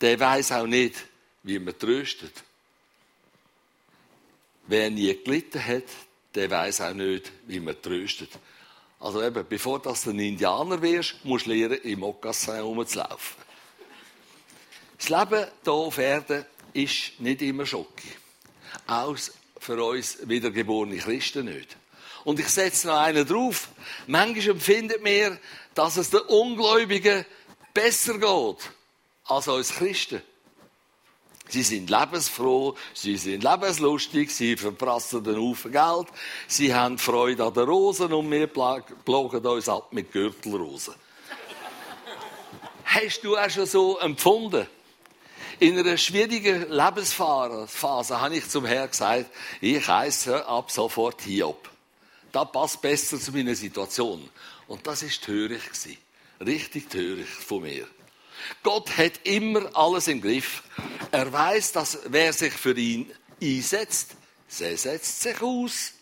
der 0.01 0.21
weiß 0.21 0.53
auch 0.53 0.67
nicht, 0.69 1.08
wie 1.49 1.59
man 1.59 1.79
tröstet. 1.79 2.33
Wer 4.67 4.91
nie 4.91 5.17
gelitten 5.25 5.65
hat, 5.65 5.85
der 6.35 6.51
weiß 6.51 6.83
auch 6.83 6.93
nicht, 6.93 7.33
wie 7.47 7.61
man 7.61 7.81
tröstet. 7.81 8.31
Also 9.01 9.23
eben, 9.23 9.47
bevor 9.49 9.81
du 9.81 9.91
ein 9.91 10.19
Indianer 10.19 10.83
wirst, 10.83 11.25
musst 11.25 11.47
du 11.47 11.51
lernen, 11.51 11.81
im 11.83 12.01
Mokassin 12.01 12.55
herumzulaufen. 12.55 13.43
Das 14.99 15.09
Leben 15.09 15.47
hier 15.63 15.73
auf 15.73 15.99
Erden 15.99 16.45
ist 16.75 17.19
nicht 17.21 17.41
immer 17.43 17.65
Schocki. 17.65 18.09
Auch 18.87 19.17
für 19.59 19.83
uns 19.83 20.19
wiedergeborene 20.29 20.99
Christen 20.99 21.47
nicht. 21.47 21.77
Und 22.25 22.41
ich 22.41 22.49
setze 22.49 22.89
noch 22.89 22.99
einen 22.99 23.27
drauf. 23.27 23.69
Manchmal 24.07 24.57
empfindet 24.57 25.03
mir, 25.03 25.39
dass 25.75 25.97
es 25.97 26.11
den 26.11 26.21
Ungläubigen 26.21 27.25
besser 27.73 28.19
geht 28.19 28.71
als 29.25 29.49
uns 29.49 29.71
Christen. 29.71 30.21
Sie 31.49 31.63
sind 31.63 31.89
lebensfroh, 31.89 32.75
sie 32.93 33.17
sind 33.17 33.43
lebenslustig, 33.43 34.35
sie 34.35 34.57
verprassen 34.57 35.25
den 35.25 35.37
Haufen 35.37 35.73
Geld, 35.73 36.09
sie 36.47 36.75
haben 36.75 36.99
Freude 36.99 37.45
an 37.45 37.55
den 37.55 37.65
Rosen 37.65 38.13
und 38.13 38.31
wir 38.31 38.47
plagen 38.47 39.47
uns 39.47 39.69
ab 39.69 39.93
mit 39.93 40.13
Gürtelrosen. 40.13 40.95
Hast 42.85 43.21
du 43.23 43.37
auch 43.37 43.51
schon 43.51 43.67
so 43.67 43.99
empfunden? 43.99 44.67
In 45.61 45.79
einer 45.79 45.97
schwierigen 45.97 46.71
Lebensphase 46.71 48.21
habe 48.21 48.37
ich 48.37 48.49
zum 48.49 48.65
Herrn 48.65 48.91
gesagt, 48.91 49.27
ich 49.61 49.87
heiße 49.87 50.47
ab 50.47 50.71
sofort 50.71 51.21
Hiob. 51.23 51.69
Das 52.31 52.53
passt 52.53 52.81
besser 52.81 53.19
zu 53.19 53.33
meiner 53.33 53.55
Situation. 53.55 54.29
Und 54.69 54.87
das 54.87 55.03
ist 55.03 55.25
töricht 55.25 55.73
Richtig 56.41 56.89
töricht 56.89 57.29
von 57.29 57.63
mir. 57.63 57.89
Gott 58.63 58.97
hat 58.97 59.21
immer 59.25 59.75
alles 59.77 60.09
im 60.09 60.21
Griff. 60.21 60.63
Er 61.11 61.33
weiß, 61.33 61.73
dass 61.73 61.99
wer 62.07 62.33
sich 62.33 62.53
für 62.53 62.77
ihn 62.77 63.11
einsetzt, 63.43 64.17
der 64.59 64.77
setzt 64.77 65.23
sich 65.23 65.41
aus. 65.43 65.93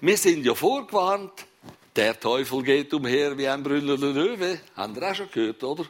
Wir 0.00 0.16
sind 0.16 0.44
ja 0.44 0.54
vorgewarnt. 0.54 1.32
Der 1.94 2.18
Teufel 2.18 2.62
geht 2.62 2.92
umher 2.94 3.36
wie 3.36 3.46
ein 3.46 3.62
brüllender 3.62 4.12
Löwe. 4.12 4.60
Haben 4.74 4.96
wir 4.96 5.10
auch 5.10 5.14
schon 5.14 5.30
gehört, 5.30 5.62
oder? 5.62 5.86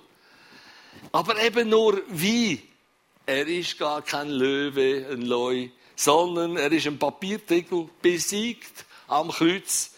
Aber 1.12 1.43
eben 1.43 1.69
nur 1.69 2.03
wie. 2.09 2.61
Er 3.25 3.47
ist 3.47 3.79
gar 3.79 4.03
kein 4.03 4.29
Löwe, 4.29 5.07
ein 5.11 5.23
Leu, 5.23 5.69
sondern 5.95 6.57
er 6.57 6.73
ist 6.73 6.87
ein 6.87 6.99
Papiertickel 6.99 7.89
besiegt 8.01 8.85
am 9.07 9.31
Kreuz 9.31 9.93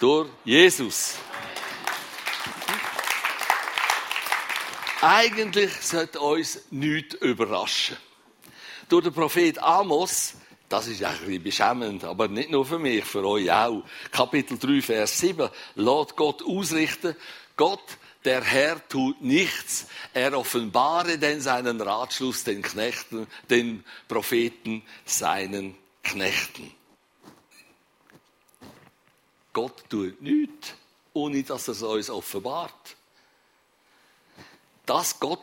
durch 0.00 0.28
Jesus. 0.44 1.16
Eigentlich 5.08 5.70
sollte 5.82 6.18
uns 6.18 6.62
nichts 6.72 7.14
überraschen. 7.14 7.96
Durch 8.88 9.04
den 9.04 9.12
Prophet 9.12 9.56
Amos, 9.62 10.34
das 10.68 10.88
ist 10.88 11.04
ein 11.04 11.16
bisschen 11.20 11.42
beschämend, 11.44 12.02
aber 12.02 12.26
nicht 12.26 12.50
nur 12.50 12.66
für 12.66 12.80
mich, 12.80 13.04
für 13.04 13.24
euch 13.24 13.48
auch. 13.48 13.84
Kapitel 14.10 14.58
3, 14.58 14.82
Vers 14.82 15.20
7, 15.20 15.48
lässt 15.76 16.16
Gott 16.16 16.42
ausrichten, 16.42 17.14
Gott, 17.56 17.98
der 18.24 18.42
Herr 18.42 18.88
tut 18.88 19.22
nichts, 19.22 19.86
er 20.12 20.36
offenbare 20.36 21.18
denn 21.18 21.40
seinen 21.40 21.80
Ratschluss 21.80 22.42
den 22.42 22.62
Knechten, 22.62 23.28
den 23.48 23.84
Propheten, 24.08 24.82
seinen 25.04 25.76
Knechten. 26.02 26.74
Gott 29.52 29.84
tut 29.88 30.20
nichts, 30.20 30.74
ohne 31.12 31.44
dass 31.44 31.68
er 31.68 31.72
es 31.74 31.82
uns 31.84 32.10
offenbart. 32.10 32.96
Das 34.86 35.18
Gott, 35.18 35.40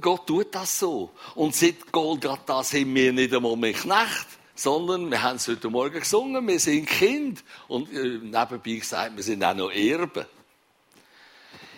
Gott 0.00 0.26
tut 0.26 0.54
das 0.54 0.78
so. 0.78 1.10
Und 1.34 1.54
seit 1.54 1.90
Golgatha 1.90 2.62
sind 2.62 2.94
wir 2.94 3.12
nicht 3.12 3.34
einmal 3.34 3.56
mehr 3.56 3.72
Knecht, 3.72 4.26
sondern 4.54 5.10
wir 5.10 5.22
haben 5.22 5.36
es 5.36 5.48
heute 5.48 5.68
Morgen 5.68 5.98
gesungen, 5.98 6.46
wir 6.46 6.60
sind 6.60 6.86
Kind. 6.86 7.44
Und 7.66 7.92
äh, 7.92 8.18
nebenbei 8.18 8.74
gesagt, 8.76 9.16
wir 9.16 9.22
sind 9.24 9.42
auch 9.42 9.54
noch 9.54 9.70
Erben. 9.70 10.24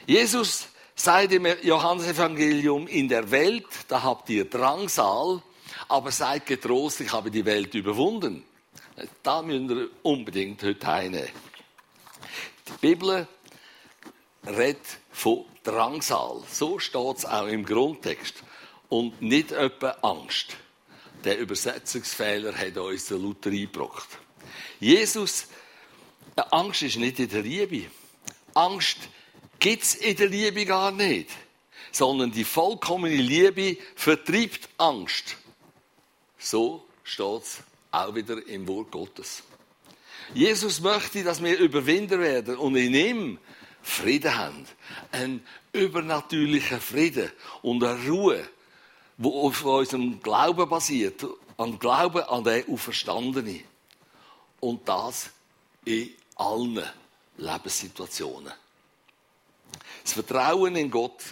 Jesus 0.07 0.69
sagt 0.95 1.33
im 1.33 1.47
Johannesevangelium, 1.63 2.87
in 2.89 3.09
der 3.09 3.31
Welt, 3.31 3.67
da 3.89 4.03
habt 4.03 4.29
ihr 4.31 4.45
Drangsal, 4.45 5.43
aber 5.89 6.13
seid 6.13 6.47
getrost, 6.47 7.01
ich 7.01 7.13
habe 7.13 7.31
die 7.31 7.45
Welt 7.45 7.75
überwunden. 7.75 8.45
Da 9.23 9.43
müssen 9.43 9.69
wir 9.69 9.89
unbedingt 10.03 10.63
heute 10.63 10.89
einnehmen. 10.89 11.29
Die 12.69 12.87
Bibel 12.87 13.27
redet 14.47 14.99
von 15.11 15.45
Drangsal. 15.63 16.43
So 16.51 16.79
steht 16.79 17.19
es 17.19 17.25
auch 17.25 17.47
im 17.47 17.65
Grundtext. 17.65 18.43
Und 18.89 19.23
nicht 19.23 19.53
etwa 19.53 19.91
Angst. 20.03 20.57
Der 21.25 21.39
Übersetzungsfehler 21.39 22.53
hat 22.55 22.77
uns 22.77 23.07
der 23.07 23.19
Luther 23.19 23.51
eingebracht. 23.51 24.09
Jesus, 24.81 25.47
Angst 26.51 26.83
ist 26.83 26.97
nicht 26.97 27.19
in 27.19 27.29
der 27.29 27.43
Liebe. 27.43 27.91
Angst 28.55 28.99
gibt 29.59 29.85
es 29.85 29.95
in 29.95 30.17
der 30.17 30.29
Liebe 30.29 30.67
gar 30.67 30.91
nicht. 30.91 31.31
Sondern 31.93 32.33
die 32.33 32.45
vollkommene 32.45 33.17
Liebe 33.17 33.77
vertreibt 33.95 34.69
Angst. 34.79 35.37
So 36.39 36.85
steht 37.05 37.43
es 37.43 37.59
auch 37.93 38.15
wieder 38.15 38.47
im 38.49 38.67
Wort 38.67 38.91
Gottes. 38.91 39.43
Jesus 40.35 40.81
möchte, 40.81 41.23
dass 41.23 41.43
wir 41.43 41.59
Überwinder 41.59 42.19
werden 42.19 42.57
und 42.57 42.77
in 42.77 42.95
ihm 42.95 43.39
Frieden 43.83 44.37
haben. 44.37 44.67
Ein 45.11 45.47
übernatürlicher 45.73 46.81
Frieden 46.81 47.31
und 47.63 47.83
eine 47.85 48.09
Ruhe, 48.09 48.49
die 49.17 49.29
auf 49.29 49.65
unserem 49.65 50.21
Glauben 50.23 50.69
basiert. 50.69 51.25
An 51.57 51.79
Glauben 51.79 52.23
an 52.23 52.45
den 52.45 52.69
Auferstandenen. 52.69 53.65
Und 54.61 54.89
das 54.89 55.31
in 55.85 56.11
allen 56.37 56.83
Lebenssituationen. 57.37 58.53
Das 60.03 60.13
Vertrauen 60.13 60.77
in 60.77 60.91
Gott 60.91 61.23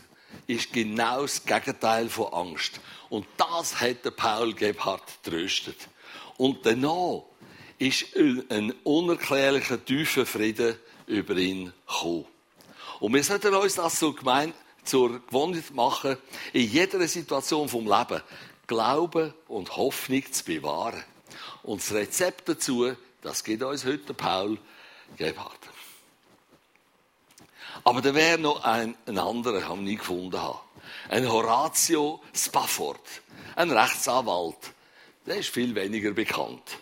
ist 0.46 0.72
genau 0.72 1.22
das 1.22 1.44
Gegenteil 1.44 2.08
von 2.08 2.32
Angst. 2.32 2.80
Und 3.08 3.26
das 3.36 3.80
hat 3.80 4.16
Paul 4.16 4.54
Gebhardt 4.54 5.22
tröstet. 5.22 5.88
Und 6.36 6.64
danach 6.64 7.22
ist 7.78 8.06
ein 8.16 8.72
unerklärlicher, 8.84 9.84
tiefer 9.84 10.26
Frieden 10.26 10.76
über 11.06 11.36
ihn 11.36 11.72
gekommen. 11.86 12.26
Und 13.00 13.14
wir 13.14 13.24
sollten 13.24 13.54
uns 13.54 13.74
das 13.74 13.98
so 13.98 14.12
gemein, 14.12 14.52
zur 14.84 15.20
Gewohnheit 15.26 15.70
machen, 15.72 16.16
in 16.52 16.70
jeder 16.70 17.06
Situation 17.08 17.68
vom 17.68 17.86
Leben 17.86 18.22
Glauben 18.66 19.34
und 19.48 19.76
Hoffnung 19.76 20.30
zu 20.30 20.44
bewahren. 20.44 21.02
Und 21.62 21.80
das 21.80 21.92
Rezept 21.92 22.48
dazu, 22.48 22.94
das 23.22 23.42
gibt 23.42 23.62
uns 23.62 23.84
heute 23.84 24.14
Paul 24.14 24.58
Gebhardt. 25.16 25.58
Aber 27.84 28.00
da 28.00 28.14
wäre 28.14 28.38
noch 28.38 28.62
ein, 28.64 28.94
ein 29.06 29.18
anderer, 29.18 29.60
den 29.60 29.72
ich 29.72 29.80
nie 29.80 29.96
gefunden 29.96 30.40
habe. 30.40 30.60
Ein 31.08 31.30
Horatio 31.30 32.20
Spafford, 32.34 33.00
ein 33.56 33.70
Rechtsanwalt. 33.70 34.72
Der 35.26 35.36
ist 35.36 35.48
viel 35.48 35.74
weniger 35.74 36.12
bekannt. 36.12 36.78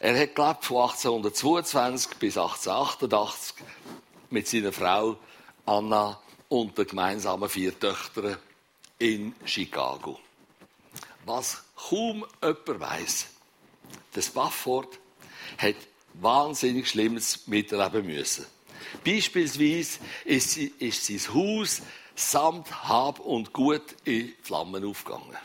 Er 0.00 0.18
hat 0.18 0.34
gelebt 0.34 0.64
von 0.64 0.82
1822 0.82 2.16
bis 2.18 2.36
1888 2.36 3.54
mit 4.30 4.48
seiner 4.48 4.72
Frau 4.72 5.16
Anna 5.64 6.20
und 6.48 6.76
den 6.78 6.86
gemeinsamen 6.86 7.48
vier 7.48 7.78
Töchtern 7.78 8.36
in 8.98 9.34
Chicago. 9.44 10.18
Was 11.24 11.62
kaum 11.88 12.24
jemand 12.42 12.80
weiß, 12.80 13.26
der 14.14 14.22
Spafford 14.22 14.98
hat 15.58 15.76
wahnsinnig 16.14 16.88
Schlimmes 16.88 17.46
miterleben 17.46 18.06
müssen. 18.06 18.46
Beispielsweise 19.04 19.98
ist, 20.24 20.56
ist 20.56 21.06
sein 21.06 21.34
Haus 21.34 21.82
samt 22.14 22.88
Hab 22.88 23.20
und 23.20 23.52
Gut 23.52 23.82
in 24.04 24.32
Flammen 24.42 24.84
aufgegangen. 24.84 25.36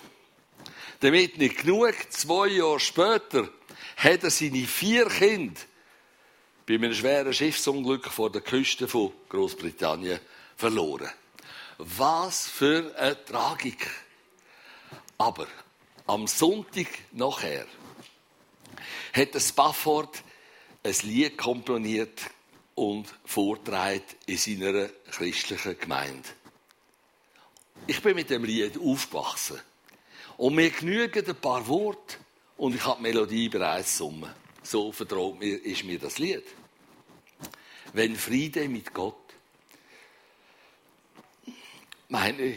Damit 1.02 1.38
nicht 1.38 1.58
genug, 1.58 1.96
zwei 2.10 2.48
Jahre 2.48 2.80
später 2.80 3.50
hat 3.98 4.24
er 4.24 4.30
seine 4.30 4.66
vier 4.66 5.08
Kinder 5.08 5.60
bei 6.72 6.76
einem 6.76 6.94
schweren 6.94 7.34
Schiffsunglück 7.34 8.08
vor 8.08 8.32
der 8.32 8.40
Küste 8.40 8.88
von 8.88 9.12
Großbritannien 9.28 10.22
verloren. 10.56 11.10
Was 11.78 12.48
für 12.48 12.96
eine 12.98 13.26
Tragik. 13.26 13.90
Aber 15.18 15.48
am 16.08 16.28
Sonntag 16.28 16.88
nachher 17.12 17.66
hat 19.12 19.34
der 19.34 19.42
Spafford 19.42 20.24
ein 20.82 20.96
Lied 21.04 21.38
komponiert 21.38 22.22
und 22.76 23.06
vortragen 23.26 24.04
in 24.28 24.38
seiner 24.38 24.88
christlichen 25.12 25.78
Gemeinde. 25.78 26.30
Ich 27.86 28.02
bin 28.02 28.16
mit 28.16 28.30
dem 28.30 28.46
Lied 28.46 28.80
aufgewachsen. 28.80 29.60
Und 30.38 30.56
mir 30.56 30.70
genügen 30.70 31.28
ein 31.28 31.36
paar 31.36 31.68
Worte 31.68 32.16
und 32.56 32.76
ich 32.76 32.86
habe 32.86 32.98
die 32.98 33.10
Melodie 33.10 33.50
bereits 33.50 33.98
gesungen. 33.98 34.32
So 34.64 34.94
vertraut 34.94 35.38
mir, 35.38 35.62
ist 35.66 35.84
mir 35.84 36.00
das 36.00 36.18
Lied. 36.18 36.46
Wenn 37.94 38.16
Friede 38.16 38.70
mit 38.70 38.94
Gott 38.94 39.18
meine, 42.08 42.56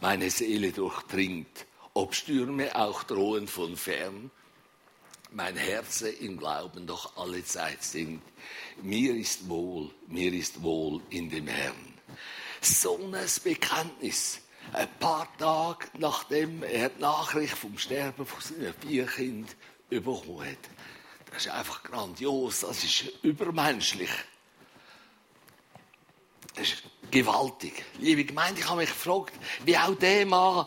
meine 0.00 0.30
Seele 0.30 0.72
durchdringt, 0.72 1.66
ob 1.94 2.14
Stürme 2.14 2.76
auch 2.76 3.04
drohen 3.04 3.48
von 3.48 3.76
fern, 3.78 4.30
mein 5.30 5.56
Herz 5.56 6.02
im 6.02 6.36
Glauben 6.36 6.86
doch 6.86 7.16
alle 7.16 7.42
Zeit 7.44 7.82
singt. 7.82 8.22
Mir 8.82 9.14
ist 9.14 9.48
wohl, 9.48 9.90
mir 10.06 10.32
ist 10.34 10.62
wohl 10.62 11.00
in 11.08 11.30
dem 11.30 11.46
Herrn. 11.46 11.94
So 12.60 12.98
ein 12.98 13.26
Bekenntnis. 13.42 14.42
Ein 14.72 14.88
paar 14.98 15.28
Tage 15.38 15.86
nachdem 15.98 16.62
er 16.62 16.90
die 16.90 17.00
Nachricht 17.00 17.56
vom 17.56 17.78
Sterben 17.78 18.26
von 18.26 18.40
seinem 18.40 18.74
Bierkind 18.74 19.56
bekommen 19.88 20.40
hat. 20.40 20.58
Das 21.26 21.46
ist 21.46 21.52
einfach 21.52 21.82
grandios, 21.82 22.60
das 22.60 22.84
ist 22.84 23.04
übermenschlich. 23.22 24.10
Das 26.54 26.68
ist 26.68 26.82
gewaltig. 27.10 27.84
Liebe 27.98 28.24
Gemeinde, 28.24 28.60
ich 28.60 28.68
habe 28.68 28.80
mich 28.80 28.88
gefragt, 28.88 29.34
wie 29.64 29.76
auch 29.76 29.94
der 29.94 30.24
Mann 30.26 30.66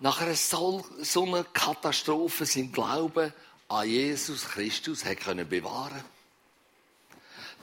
nach 0.00 0.20
einer 0.20 0.34
so, 0.34 0.84
so 1.00 1.24
einer 1.24 1.44
Katastrophe 1.44 2.44
sein 2.46 2.72
Glauben 2.72 3.32
an 3.68 3.88
Jesus 3.88 4.46
Christus 4.46 5.04
hat 5.04 5.20
können 5.20 5.48
bewahren 5.48 6.04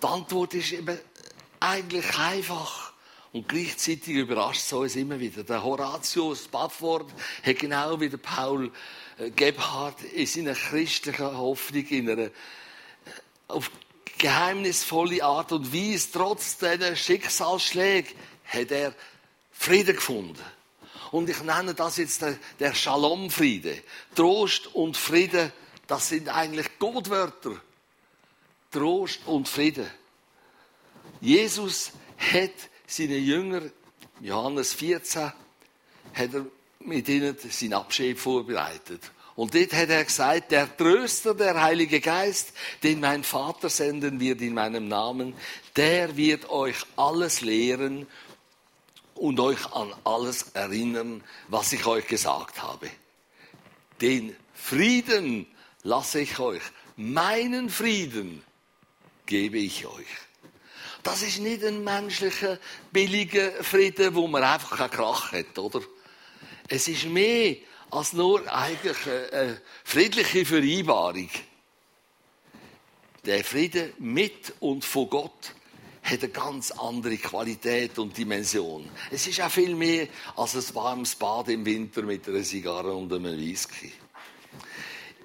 Die 0.02 0.08
Antwort 0.08 0.54
ist 0.54 0.72
eben 0.72 0.98
eigentlich 1.60 2.18
einfach. 2.18 2.92
Und 3.34 3.48
gleichzeitig 3.48 4.10
überrascht 4.10 4.62
es 4.62 4.74
uns 4.74 4.96
immer 4.96 5.20
wieder. 5.20 5.44
Der 5.44 5.64
Horatius 5.64 6.46
Spafford 6.46 7.10
hat 7.44 7.60
genau 7.60 8.00
wie 8.00 8.10
der 8.10 8.18
Paul 8.18 8.72
äh, 9.22 9.30
Gebhardt 9.32 10.04
in 10.04 10.26
seiner 10.26 10.54
christlichen 10.54 11.38
Hoffnung 11.38 11.86
in 11.88 12.10
einer 12.10 12.22
äh, 12.24 12.32
auf 13.48 13.72
geheimnisvolle 14.18 15.24
Art 15.24 15.52
und 15.52 15.74
Weise, 15.74 16.10
trotz 16.14 16.58
dieser 16.58 16.96
Schicksalsschläge, 16.96 18.14
hat 18.46 18.72
er 18.72 18.94
Frieden 19.52 19.96
gefunden. 19.96 20.44
Und 21.12 21.30
ich 21.30 21.42
nenne 21.44 21.74
das 21.74 21.98
jetzt 21.98 22.22
der, 22.22 22.38
der 22.60 22.74
Shalom-Friede. 22.74 23.82
Trost 24.16 24.68
und 24.74 24.96
Friede 24.96 25.52
das 25.92 26.08
sind 26.08 26.30
eigentlich 26.30 26.80
Gottwörter. 26.80 27.60
Trost 28.72 29.20
und 29.26 29.50
Frieden. 29.50 29.92
Jesus 31.20 31.92
hat 32.18 32.54
seine 32.88 33.18
Jünger, 33.18 33.64
Johannes 34.22 34.74
14, 34.74 35.34
hat 36.14 36.34
er 36.34 36.46
mit 36.86 37.08
ihnen 37.10 37.38
seinen 37.38 37.74
Abschied 37.74 38.20
vorbereitet. 38.20 39.12
Und 39.36 39.56
dort 39.56 39.74
hat 39.74 39.90
er 39.90 40.04
gesagt, 40.04 40.52
der 40.52 40.76
Tröster, 40.76 41.34
der 41.34 41.62
Heilige 41.62 42.00
Geist, 42.02 42.54
den 42.84 43.00
mein 43.00 43.24
Vater 43.24 43.70
senden 43.70 44.20
wird 44.20 44.42
in 44.42 44.54
meinem 44.54 44.88
Namen, 44.88 45.34
der 45.76 46.18
wird 46.18 46.50
euch 46.50 46.76
alles 46.98 47.42
lehren 47.42 48.08
und 49.16 49.40
euch 49.40 49.66
an 49.74 49.94
alles 50.04 50.48
erinnern, 50.54 51.24
was 51.48 51.72
ich 51.74 51.86
euch 51.86 52.08
gesagt 52.08 52.62
habe. 52.62 52.90
Den 54.02 54.36
Frieden 54.54 55.48
lasse 55.84 56.20
ich 56.20 56.40
euch. 56.40 56.62
Meinen 56.98 57.70
Frieden 57.70 58.44
gebe 59.26 59.60
ich 59.60 59.86
euch. 59.86 60.08
Das 61.04 61.24
ist 61.24 61.40
nicht 61.40 61.64
ein 61.64 61.84
menschlicher, 61.84 62.60
billiger 62.92 63.52
Frieden, 63.64 64.14
wo 64.14 64.28
man 64.28 64.44
einfach 64.44 64.78
keinen 64.78 64.92
Krach 64.92 65.32
hat, 65.32 65.58
oder? 65.58 65.82
Es 66.74 66.88
ist 66.88 67.06
mehr 67.06 67.58
als 67.90 68.14
nur 68.14 68.50
eigentlich 68.50 68.98
eine 69.06 69.62
friedliche 69.84 70.46
Vereinbarung. 70.46 71.30
Der 73.26 73.44
Frieden 73.44 73.92
mit 74.00 74.54
und 74.62 74.86
von 74.86 75.10
Gott 75.10 75.54
hat 76.02 76.24
eine 76.24 76.30
ganz 76.30 76.72
andere 76.72 77.18
Qualität 77.18 78.00
und 78.00 78.18
Dimension. 78.18 78.90
Es 79.12 79.28
ist 79.28 79.42
auch 79.42 79.52
viel 79.52 79.76
mehr 79.76 80.08
als 80.38 80.56
ein 80.56 80.76
warmes 80.76 81.14
Bad 81.16 81.50
im 81.50 81.66
Winter 81.66 82.04
mit 82.04 82.26
einer 82.30 82.42
Zigarre 82.42 82.94
und 82.94 83.12
einem 83.12 83.38
Whisky. 83.38 83.92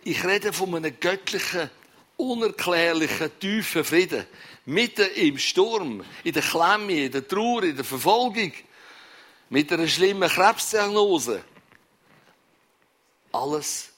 Ich 0.02 0.24
rede 0.24 0.52
von 0.52 0.74
einem 0.74 0.98
göttlichen, 0.98 1.70
unerklärlichen, 2.16 3.38
tiefen 3.38 3.84
Frieden. 3.84 4.26
Mitten 4.64 5.06
im 5.14 5.38
Sturm, 5.38 6.04
in 6.24 6.32
der 6.32 6.42
Klemme, 6.42 7.04
in 7.04 7.12
der 7.12 7.28
Trauer, 7.28 7.62
in 7.62 7.76
der 7.76 7.84
Verfolgung, 7.84 8.52
mit 9.48 9.72
einer 9.72 9.88
schlimmen 9.88 10.28
Krebsdiagnose. 10.28 11.44
Alles 13.32 13.90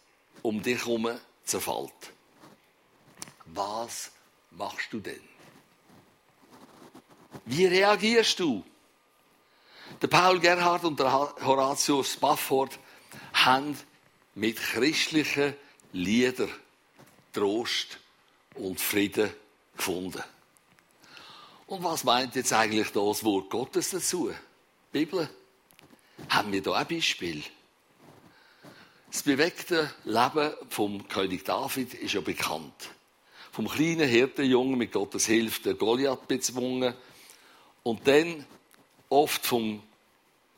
um 0.43 0.63
dich 0.63 0.85
herum 0.85 1.11
zerfällt. 1.45 1.93
Was 3.47 4.11
machst 4.51 4.93
du 4.93 5.01
denn? 5.01 5.21
Wie 7.45 7.67
reagierst 7.67 8.41
du? 8.41 8.65
Der 10.03 10.09
Paul 10.09 10.39
Gerhard 10.39 10.85
und 10.85 10.99
der 11.01 11.11
Horatio 11.13 12.03
Spafford 12.03 12.79
haben 13.33 13.79
mit 14.35 14.57
christlichen 14.57 15.55
Lieder 15.93 16.49
Trost 17.33 17.99
und 18.55 18.81
Frieden 18.81 19.33
gefunden. 19.77 20.23
Und 21.67 21.83
was 21.83 22.05
meint 22.05 22.35
jetzt 22.35 22.53
eigentlich 22.53 22.91
das 22.91 23.25
Wort 23.25 23.51
Gottes 23.51 23.91
dazu? 23.91 24.31
Die 24.93 25.05
Bibel. 25.05 25.29
Haben 26.29 26.53
wir 26.53 26.63
da 26.63 26.73
ein 26.75 26.87
Beispiel? 26.87 27.43
Das 29.11 29.23
bewegte 29.23 29.91
Leben 30.05 30.53
vom 30.69 31.09
König 31.09 31.45
David 31.45 31.95
ist 31.95 32.15
ja 32.15 32.21
bekannt. 32.21 32.91
Vom 33.53 33.69
kleinen 33.69 34.09
Hirtenjungen 34.09 34.77
mit 34.77 34.93
Gottes 34.93 35.27
Hilfe 35.27 35.63
der 35.63 35.75
Goliath 35.75 36.29
bezwungen 36.29 36.95
und 37.83 38.07
dann 38.07 38.45
oft 39.09 39.47
vom 39.47 39.83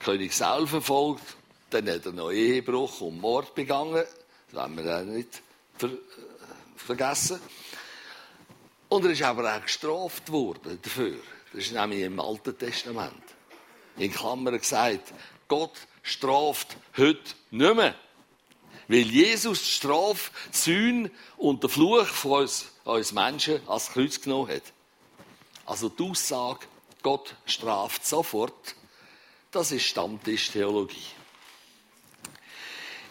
König 0.01 0.35
Saul 0.35 0.67
verfolgt. 0.67 1.23
Dann 1.71 1.89
hat 1.89 2.07
er 2.07 2.13
noch 2.13 2.33
Ehebruch 2.33 3.01
und 3.03 3.21
Mord 3.21 3.55
begangen. 3.55 4.05
Das 4.51 4.61
wollen 4.61 4.77
wir 4.77 4.99
auch 4.99 5.05
nicht 5.05 5.43
ver 5.79 5.91
vergessen. 6.77 7.39
Und 8.89 9.05
er 9.05 9.13
ist 9.13 9.23
aber 9.23 9.57
auch 9.57 9.63
gestraft 9.63 10.33
worden 10.33 10.79
dafür. 10.83 11.17
Das 11.53 11.67
ist 11.67 11.73
nämlich 11.73 12.01
im 12.01 12.19
Alten 12.19 12.59
Testament. 12.59 13.23
In 14.01 14.11
Klammern 14.13 14.59
gesagt, 14.59 15.13
Gott 15.47 15.75
straft 16.03 16.79
heute 16.97 17.21
nicht 17.51 17.75
mehr. 17.75 17.95
Weil 18.89 19.01
Jesus 19.01 19.61
die 19.61 19.67
Strafe, 19.67 20.31
die 20.53 20.57
Sühne 20.57 21.11
und 21.37 21.63
den 21.63 21.69
Fluch 21.69 22.07
von 22.07 22.41
uns, 22.41 22.73
uns 22.85 23.13
Menschen 23.13 23.61
als 23.69 23.91
Kreuz 23.91 24.19
genommen 24.19 24.49
hat. 24.49 24.63
Also 25.67 25.91
die 25.91 26.03
Aussage, 26.03 26.67
Gott 27.03 27.37
straft 27.45 28.07
sofort, 28.07 28.75
das 29.51 29.71
ist 29.71 29.85
Stammtischtheologie. 29.85 30.97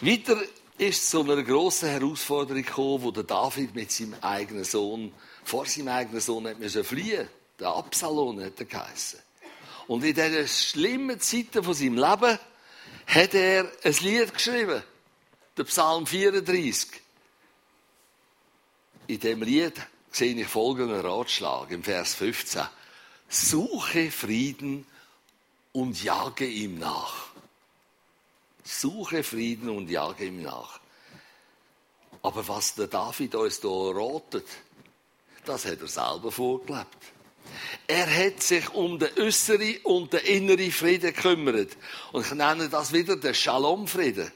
Weiter 0.01 0.41
ist 0.79 1.07
zu 1.07 1.21
einer 1.21 1.43
grossen 1.43 1.89
Herausforderung 1.89 2.63
gekommen, 2.63 3.03
wo 3.03 3.11
der 3.11 3.23
David 3.23 3.75
mit 3.75 3.91
seinem 3.91 4.15
eigenen 4.21 4.63
Sohn, 4.63 5.13
vor 5.43 5.67
seinem 5.67 5.89
eigenen 5.89 6.19
Sohn 6.19 6.47
hat 6.47 6.85
fliehen. 6.85 7.29
Der 7.59 7.67
Absalom 7.69 8.41
hat 8.43 8.59
er 8.59 8.65
geheissen. 8.65 9.19
Und 9.89 10.03
in 10.03 10.13
diesen 10.13 10.47
schlimmen 10.47 11.19
Zeiten 11.19 11.63
von 11.63 11.73
seinem 11.73 11.95
Leben 11.95 12.37
hat 13.07 13.33
er 13.33 13.71
ein 13.83 13.95
Lied 14.01 14.31
geschrieben. 14.35 14.83
Der 15.57 15.63
Psalm 15.63 16.05
34. 16.05 16.91
In 19.07 19.19
dem 19.19 19.41
Lied 19.41 19.73
sehe 20.11 20.35
ich 20.35 20.47
folgenden 20.47 21.01
Ratschlag 21.01 21.71
im 21.71 21.83
Vers 21.83 22.13
15. 22.13 22.67
Suche 23.29 24.11
Frieden 24.11 24.85
und 25.71 26.03
jage 26.03 26.45
ihm 26.45 26.77
nach. 26.77 27.29
Suche 28.63 29.23
Frieden 29.23 29.69
und 29.69 29.89
jage 29.89 30.25
ihm 30.25 30.43
nach. 30.43 30.79
Aber 32.21 32.47
was 32.47 32.75
der 32.75 32.85
David 32.85 33.33
uns 33.33 33.59
hier 33.59 33.71
ratet, 33.71 34.45
das 35.45 35.65
hat 35.65 35.81
er 35.81 35.87
selber 35.87 36.31
vorgelebt. 36.31 37.18
Er 37.89 38.05
hat 38.05 38.43
sich 38.43 38.69
um 38.75 38.99
den 38.99 39.09
äußeren 39.17 39.77
und 39.77 40.13
den 40.13 40.19
inneren 40.19 40.71
Frieden 40.71 41.11
gekümmert. 41.11 41.75
Und 42.11 42.23
ich 42.23 42.31
nenne 42.33 42.69
das 42.69 42.93
wieder 42.93 43.15
den 43.15 43.33
Shalom-Frieden. 43.33 44.31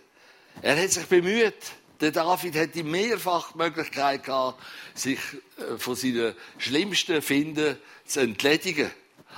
Er 0.63 0.81
hat 0.81 0.89
sich 0.89 1.05
bemüht. 1.05 1.53
Der 2.01 2.09
David 2.09 2.55
hatte 2.55 2.83
mehrfach 2.83 3.51
die 3.51 3.59
Möglichkeit 3.59 4.23
gehabt, 4.23 4.59
sich 4.95 5.19
äh, 5.57 5.77
von 5.77 5.95
seinen 5.95 6.33
schlimmsten 6.57 7.21
Finden 7.21 7.77
zu 8.07 8.21
entledigen. 8.21 8.89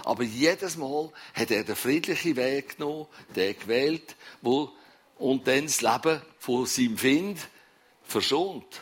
Aber 0.05 0.23
jedes 0.23 0.77
Mal 0.77 1.11
hat 1.33 1.51
er 1.51 1.65
den 1.65 1.75
friedlichen 1.75 2.37
Weg 2.37 2.77
genommen, 2.77 3.07
den 3.35 3.59
gewählt, 3.59 4.15
wo 4.41 4.71
und 5.17 5.45
dann 5.45 5.65
das 5.65 5.81
Leben 5.81 6.21
von 6.39 6.65
seinem 6.65 6.97
Find 6.97 7.39
verschont. 8.05 8.81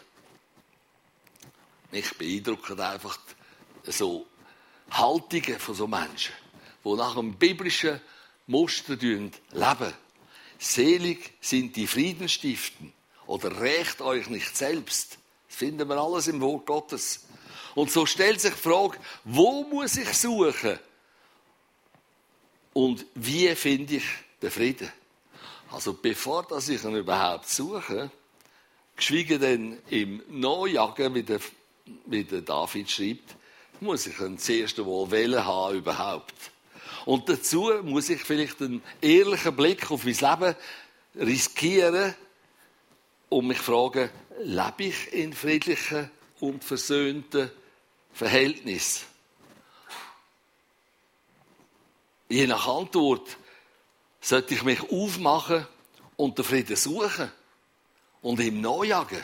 Mich 1.90 2.16
beeindrucken 2.20 2.80
einfach 2.80 3.18
so 3.86 4.28
Haltungen 4.94 5.60
von 5.60 5.76
so 5.76 5.88
Menschen, 5.88 6.34
die 6.84 6.94
nach 6.96 7.18
einem 7.18 7.34
biblischen 7.34 8.00
Muster 8.48 8.96
leben. 8.96 9.94
Selig 10.60 11.34
sind 11.42 11.76
die 11.76 11.88
Friedenstiften 11.88 12.94
oder 13.28 13.60
rächt 13.60 14.02
euch 14.02 14.30
nicht 14.30 14.56
selbst. 14.56 15.18
Das 15.48 15.58
finden 15.58 15.88
wir 15.90 15.98
alles 15.98 16.28
im 16.28 16.42
Wort 16.42 16.66
Gottes. 16.66 17.26
Und 17.76 17.92
so 17.92 18.06
stellt 18.06 18.40
sich 18.40 18.54
die 18.54 18.60
Frage, 18.60 18.98
wo 19.24 19.64
muss 19.64 19.98
ich 19.98 20.14
suchen? 20.14 20.80
Und 22.74 23.06
wie 23.16 23.54
finde 23.56 23.96
ich 23.96 24.06
den 24.42 24.52
Frieden? 24.52 24.92
Also 25.72 25.94
bevor 25.94 26.44
dass 26.44 26.70
ich 26.70 26.84
ihn 26.84 26.96
überhaupt 26.96 27.50
suche, 27.50 28.12
geschwiegen 28.96 29.40
denn 29.40 29.80
im 29.90 30.22
Neujagen, 30.30 31.16
wie 31.16 31.24
der, 31.24 31.40
wie 32.06 32.24
der 32.24 32.42
David 32.42 32.90
schreibt, 32.90 33.36
muss 33.82 34.08
ich 34.08 34.20
ihn 34.20 34.38
zuerst 34.38 34.80
einmal 34.80 35.12
wählen 35.12 35.46
haben 35.46 35.78
überhaupt. 35.78 36.34
Und 37.06 37.28
dazu 37.28 37.72
muss 37.84 38.10
ich 38.10 38.22
vielleicht 38.22 38.62
einen 38.62 38.82
ehrlichen 39.02 39.56
Blick 39.56 39.92
auf 39.92 40.06
mein 40.06 40.16
Leben 40.16 40.56
riskieren 41.16 42.16
und 43.30 43.48
mich 43.48 43.60
fragen, 43.60 44.10
lebe 44.42 44.84
ich 44.86 45.12
in 45.14 45.34
friedlichen 45.34 46.10
und 46.40 46.64
versöhnten 46.64 47.52
Verhältnissen? 48.14 49.06
Je 52.30 52.48
nach 52.48 52.68
Antwort 52.68 53.38
sollte 54.22 54.54
ich 54.54 54.64
mich 54.64 54.82
aufmachen 54.90 55.68
und 56.16 56.38
den 56.38 56.46
Frieden 56.46 56.76
suchen 56.76 57.32
und 58.22 58.40
ihm 58.40 58.62
nachjagen. 58.62 59.24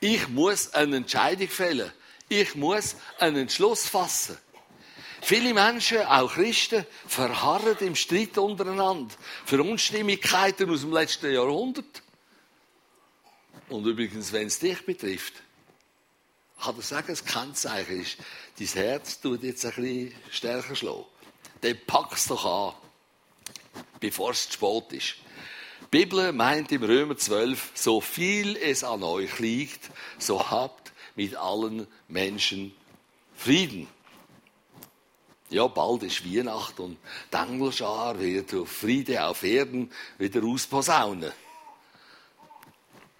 Ich 0.00 0.28
muss 0.28 0.74
eine 0.74 0.96
Entscheidung 0.96 1.48
fällen. 1.48 1.90
Ich 2.28 2.54
muss 2.54 2.96
einen 3.18 3.36
Entschluss 3.36 3.86
fassen. 3.86 4.38
Viele 5.20 5.54
Menschen, 5.54 6.02
auch 6.02 6.34
Christen, 6.34 6.84
verharren 7.06 7.78
im 7.80 7.96
Streit 7.96 8.36
untereinander 8.36 9.14
für 9.46 9.62
Unstimmigkeiten 9.62 10.68
aus 10.68 10.82
dem 10.82 10.92
letzten 10.92 11.32
Jahrhundert. 11.32 12.02
Und 13.70 13.86
übrigens, 13.86 14.32
wenn 14.32 14.48
es 14.48 14.58
dich 14.58 14.84
betrifft, 14.84 15.34
kann 16.60 16.76
ich 16.78 16.84
sagen, 16.84 17.06
das 17.08 17.24
Kennzeichen 17.24 18.02
ist, 18.02 18.18
dein 18.58 18.84
Herz 18.84 19.20
tut 19.20 19.42
jetzt 19.42 19.64
ein 19.64 19.72
bisschen 19.74 20.14
stärker 20.30 20.76
schlagen. 20.76 21.06
Dann 21.62 21.78
pack 21.86 22.12
es 22.12 22.26
doch 22.26 22.44
an, 22.44 22.74
bevor 24.00 24.32
es 24.32 24.48
zu 24.48 24.52
spät 24.52 24.92
ist. 24.92 25.14
Die 25.80 25.98
Bibel 25.98 26.32
meint 26.32 26.72
im 26.72 26.82
Römer 26.82 27.16
12, 27.16 27.70
so 27.74 28.00
viel 28.00 28.56
es 28.56 28.84
an 28.84 29.02
euch 29.02 29.38
liegt, 29.38 29.90
so 30.18 30.50
habt 30.50 30.92
mit 31.14 31.36
allen 31.36 31.86
Menschen 32.08 32.74
Frieden. 33.36 33.88
Ja, 35.50 35.66
bald 35.66 36.02
ist 36.02 36.24
Weihnacht 36.24 36.80
und 36.80 36.96
die 37.32 37.36
Engelschar 37.36 38.18
wird 38.18 38.54
auf 38.54 38.68
Friede 38.70 39.24
auf 39.24 39.42
Erden 39.42 39.90
wieder 40.18 40.42
ausposaunen. 40.42 41.32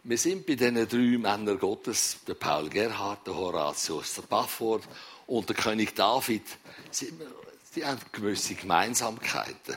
Wir 0.02 0.18
sind 0.18 0.46
bei 0.46 0.54
diesen 0.54 0.88
drei 0.88 1.18
Männern 1.18 1.58
Gottes, 1.58 2.18
der 2.26 2.34
Paul 2.34 2.68
Gerhard, 2.68 3.26
der 3.26 3.36
Horatius, 3.36 4.14
der 4.14 4.22
Bafford 4.22 4.82
und 5.26 5.48
der 5.48 5.56
König 5.56 5.94
David, 5.94 6.42
die 7.74 7.84
haben 7.84 8.00
gewisse 8.12 8.54
Gemeinsamkeiten. 8.54 9.76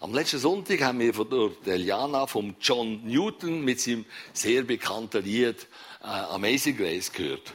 Am 0.00 0.14
letzten 0.14 0.38
Sonntag 0.38 0.80
haben 0.82 1.00
wir 1.00 1.12
von 1.12 1.28
der 1.66 1.74
Eliana, 1.74 2.28
von 2.28 2.54
John 2.60 3.04
Newton 3.04 3.64
mit 3.64 3.80
seinem 3.80 4.04
sehr 4.32 4.62
bekannten 4.62 5.24
Lied 5.24 5.66
äh, 6.02 6.06
Amazing 6.06 6.76
Grace 6.76 7.12
gehört. 7.12 7.52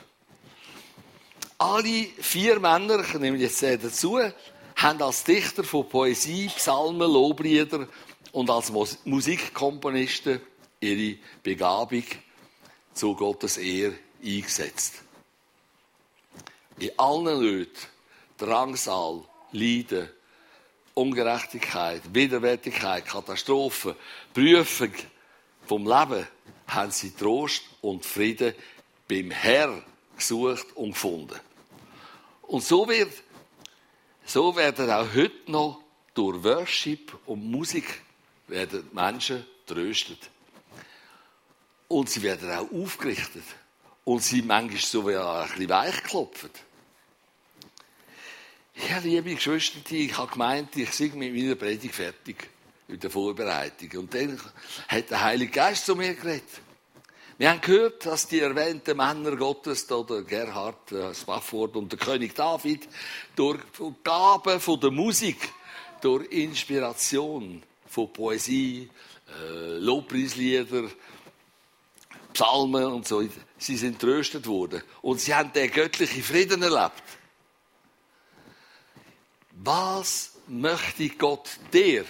Alle 1.58 2.08
vier 2.20 2.60
Männer, 2.60 3.00
ich 3.00 3.14
nehme 3.14 3.38
jetzt 3.38 3.64
dazu, 3.64 4.20
haben 4.76 5.02
als 5.02 5.24
Dichter 5.24 5.64
von 5.64 5.88
Poesie, 5.88 6.50
Psalmen, 6.56 7.12
Loblieder 7.12 7.88
und 8.32 8.50
als 8.50 8.72
Musikkomponisten 9.06 10.42
ihre 10.80 11.18
Begabung 11.42 12.04
zu 12.94 13.16
Gottes 13.16 13.58
Ehre 13.58 13.96
eingesetzt. 14.24 14.96
In 16.80 16.92
allen 16.98 17.40
Nöten, 17.40 17.88
Drangsal, 18.38 19.24
Leiden, 19.52 20.10
Ungerechtigkeit, 20.96 22.02
Widerwärtigkeit, 22.12 23.06
Katastrophen, 23.06 23.96
Prüfung 24.34 24.92
vom 25.66 25.88
Leben 25.88 26.28
haben 26.68 26.92
sie 26.92 27.12
Trost 27.12 27.64
und 27.82 28.06
Frieden 28.06 28.54
beim 29.08 29.32
Herrn 29.32 29.84
gesucht 30.16 30.68
und 30.76 30.92
gefunden. 30.92 31.40
Und 32.44 32.64
so 32.64 32.88
wird, 32.88 33.12
so 34.26 34.56
werden 34.56 34.90
auch 34.90 35.14
heute 35.14 35.52
noch 35.52 35.82
durch 36.14 36.44
Worship 36.44 37.18
und 37.26 37.50
Musik 37.50 38.02
werden 38.48 38.88
Menschen 38.94 39.46
tröstet. 39.66 40.30
Und 41.88 42.10
sie 42.10 42.22
werden 42.22 42.50
auch 42.52 42.72
aufgerichtet. 42.72 43.44
Und 44.06 44.22
sie 44.22 44.42
manchmal 44.42 44.82
so 44.82 45.08
wie 45.08 45.16
ein 45.16 45.48
bisschen 45.48 45.70
weichklopfen. 45.70 46.50
Ja, 48.90 48.98
liebe 48.98 49.36
Geschwister, 49.36 49.80
ich 49.92 50.18
habe 50.18 50.32
gemeint, 50.32 50.76
ich 50.76 50.92
sei 50.92 51.12
mit 51.14 51.34
meiner 51.34 51.56
Predigt 51.56 51.94
fertig. 51.94 52.50
Mit 52.88 53.04
der 53.04 53.10
Vorbereitung. 53.10 54.02
Und 54.02 54.14
dann 54.14 54.40
hat 54.88 55.10
der 55.10 55.22
Heilige 55.22 55.52
Geist 55.52 55.86
zu 55.86 55.96
mir 55.96 56.14
geredet. 56.14 56.44
Wir 57.38 57.50
haben 57.50 57.62
gehört, 57.62 58.06
dass 58.06 58.28
die 58.28 58.40
erwähnten 58.40 58.96
Männer 58.96 59.36
Gottes, 59.36 59.88
der 59.88 60.04
Gerhard 60.28 60.92
äh, 60.92 61.14
Spafford 61.16 61.76
und 61.76 61.92
der 61.92 61.98
König 61.98 62.36
David, 62.36 62.88
durch 63.36 63.60
Gaben 64.04 64.60
von 64.60 64.80
der 64.80 64.92
Musik, 64.92 65.52
durch 66.02 66.32
Inspiration 66.32 67.64
von 67.88 68.14
Poesie, 68.14 68.90
äh, 69.28 69.78
Lobpreislieder, 69.80 70.90
Psalmen 72.34 72.86
und 72.86 73.08
so, 73.08 73.24
sie 73.58 73.78
sind 73.78 74.00
tröstet 74.00 74.46
worden. 74.48 74.84
Und 75.02 75.20
sie 75.20 75.34
haben 75.34 75.54
den 75.54 75.72
göttlichen 75.72 76.24
Frieden 76.24 76.62
erlebt. 76.62 77.04
Was 79.52 80.34
möchte 80.48 81.10
Gott 81.10 81.50
dir, 81.72 82.06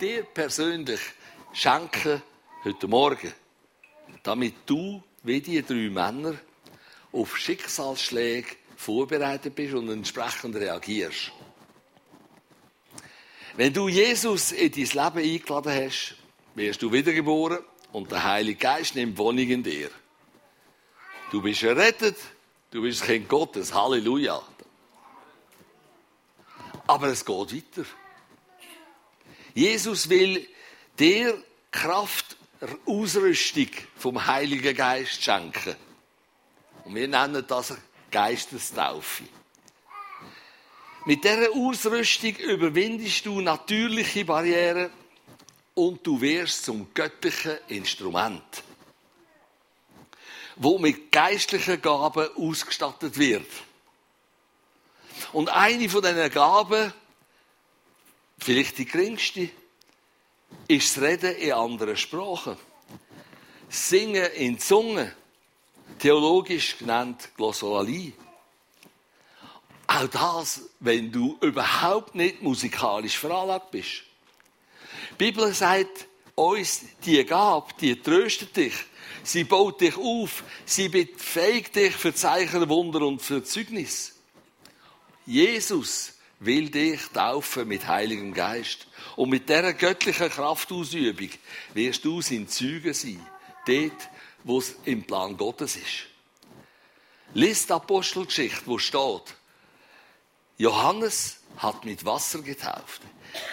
dir 0.00 0.22
persönlich 0.24 1.00
schenken 1.52 2.22
heute 2.64 2.88
Morgen? 2.88 3.32
damit 4.26 4.54
du 4.66 5.02
wie 5.22 5.40
die 5.40 5.62
drei 5.62 5.88
Männer, 5.88 6.34
auf 7.12 7.36
Schicksalsschläge 7.36 8.56
vorbereitet 8.76 9.54
bist 9.54 9.74
und 9.74 9.88
entsprechend 9.88 10.56
reagierst. 10.56 11.32
Wenn 13.56 13.72
du 13.72 13.88
Jesus 13.88 14.52
in 14.52 14.70
dein 14.70 14.84
Leben 14.84 15.32
eingeladen 15.32 15.84
hast, 15.84 16.14
wirst 16.54 16.82
du 16.82 16.92
wiedergeboren 16.92 17.60
und 17.92 18.10
der 18.10 18.24
Heilige 18.24 18.58
Geist 18.58 18.94
nimmt 18.96 19.16
Wohnung 19.16 19.48
in 19.48 19.62
dir. 19.62 19.90
Du 21.30 21.40
bist 21.40 21.62
errettet, 21.62 22.16
du 22.70 22.82
bist 22.82 23.00
das 23.00 23.08
Kind 23.08 23.28
Gottes, 23.28 23.72
Halleluja. 23.72 24.42
Aber 26.86 27.06
es 27.08 27.24
geht 27.24 27.36
weiter. 27.36 27.88
Jesus 29.56 30.10
will 30.10 30.46
dir 30.98 31.42
Kraft, 31.70 32.36
Ausrüstung 32.84 33.68
vom 33.96 34.26
Heiligen 34.26 34.76
Geist 34.76 35.22
schenken. 35.22 35.74
Und 36.84 36.94
wir 36.94 37.08
nennen 37.08 37.42
das 37.48 37.74
Geistestaufe. 38.10 39.24
Mit 41.06 41.24
dieser 41.24 41.52
Ausrüstung 41.52 42.36
überwindest 42.36 43.24
du 43.24 43.40
natürliche 43.40 44.26
Barrieren 44.26 44.90
und 45.72 46.06
du 46.06 46.20
wirst 46.20 46.66
zum 46.66 46.92
göttlichen 46.92 47.56
Instrument, 47.68 48.62
wo 50.56 50.78
mit 50.78 51.10
geistlichen 51.10 51.80
Gaben 51.80 52.28
ausgestattet 52.36 53.16
wird. 53.16 53.50
Und 55.32 55.48
eine 55.48 55.88
von 55.88 56.02
diesen 56.02 56.30
Gaben, 56.30 56.92
vielleicht 58.38 58.78
die 58.78 58.86
geringste, 58.86 59.50
ist 60.68 60.96
das 60.96 61.02
Reden 61.02 61.36
in 61.36 61.52
anderen 61.52 61.96
Sprachen. 61.96 62.56
Singen 63.68 64.30
in 64.32 64.58
Zungen, 64.58 65.12
theologisch 65.98 66.78
genannt 66.78 67.30
Glossolalie. 67.36 68.12
Auch 69.86 70.08
das, 70.08 70.62
wenn 70.80 71.12
du 71.12 71.38
überhaupt 71.40 72.14
nicht 72.14 72.42
musikalisch 72.42 73.18
veranlagt 73.18 73.70
bist. 73.70 74.02
Die 75.12 75.14
Bibel 75.16 75.52
sagt 75.54 76.06
uns, 76.34 76.82
die 77.04 77.24
Gabe, 77.24 77.72
die 77.80 78.00
tröstet 78.00 78.56
dich. 78.56 78.74
Sie 79.22 79.44
baut 79.44 79.80
dich 79.80 79.96
auf. 79.96 80.44
Sie 80.64 80.88
befähigt 80.88 81.74
dich 81.74 81.94
für 81.94 82.14
Zeichen, 82.14 82.68
Wunder 82.68 83.00
und 83.02 83.22
für 83.22 83.42
Zeugnis. 83.42 84.14
Jesus 85.24 86.15
will 86.38 86.70
dich 86.70 87.00
taufen 87.12 87.68
mit 87.68 87.86
Heiligem 87.86 88.34
Geist. 88.34 88.86
Und 89.16 89.30
mit 89.30 89.48
dieser 89.48 89.72
göttlichen 89.72 90.28
Kraftausübung 90.28 91.30
wirst 91.74 92.04
du 92.04 92.20
sein 92.20 92.48
Zeuge 92.48 92.92
sein. 92.94 93.24
Dort, 93.66 94.10
wo 94.44 94.58
es 94.58 94.76
im 94.84 95.04
Plan 95.04 95.36
Gottes 95.36 95.76
ist. 95.76 96.06
Lies 97.34 97.66
die 97.66 97.72
Apostelgeschichte, 97.72 98.62
wo 98.66 98.78
steht, 98.78 99.34
Johannes 100.58 101.38
hat 101.58 101.84
mit 101.84 102.04
Wasser 102.04 102.40
getauft. 102.40 103.02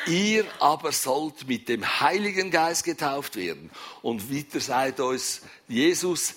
Ihr 0.08 0.46
aber 0.60 0.92
sollt 0.92 1.48
mit 1.48 1.68
dem 1.68 2.00
Heiligen 2.00 2.52
Geist 2.52 2.84
getauft 2.84 3.36
werden. 3.36 3.72
Und 4.02 4.34
weiter 4.34 4.60
sagt 4.60 5.00
uns 5.00 5.42
Jesus, 5.68 6.36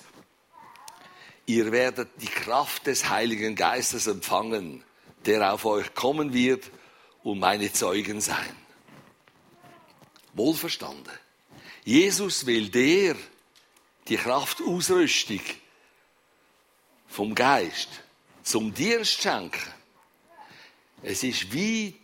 ihr 1.45 1.71
werdet 1.71 2.09
die 2.21 2.27
Kraft 2.27 2.87
des 2.87 3.09
Heiligen 3.09 3.55
Geistes 3.55 4.07
empfangen, 4.07 4.83
der 5.27 5.53
auf 5.53 5.65
euch 5.65 5.95
kommen 5.95 6.33
wird 6.33 6.71
und 7.23 7.39
meine 7.39 7.73
Zeugen 7.73 8.21
sein. 8.21 8.57
Wohlverstanden. 10.35 11.13
Jesus 11.85 12.47
will 12.47 12.69
dir 12.69 13.17
die 14.09 14.17
Kraft 14.17 14.61
Ausrüstung 14.63 15.41
vom 17.09 17.35
Geist 17.35 17.89
zum 18.43 18.73
Dienst 18.73 19.23
schenken. 19.23 19.73
Es 21.03 21.23
ist 21.23 21.55
weit 21.55 21.95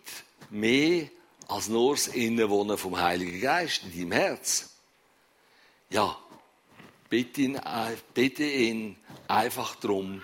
mehr 0.51 1.09
als 1.49 1.69
nur 1.69 1.95
das 1.95 2.09
Innenwohnen 2.09 2.79
vom 2.79 2.99
Heiligen 2.99 3.41
Geist 3.41 3.83
in 3.85 3.93
deinem 3.93 4.13
Herz. 4.13 4.71
Ja, 5.91 6.17
bitte 7.09 7.43
ihn, 7.43 7.61
bitte 8.15 8.45
ihn 8.45 8.97
einfach 9.29 9.77
drum 9.77 10.23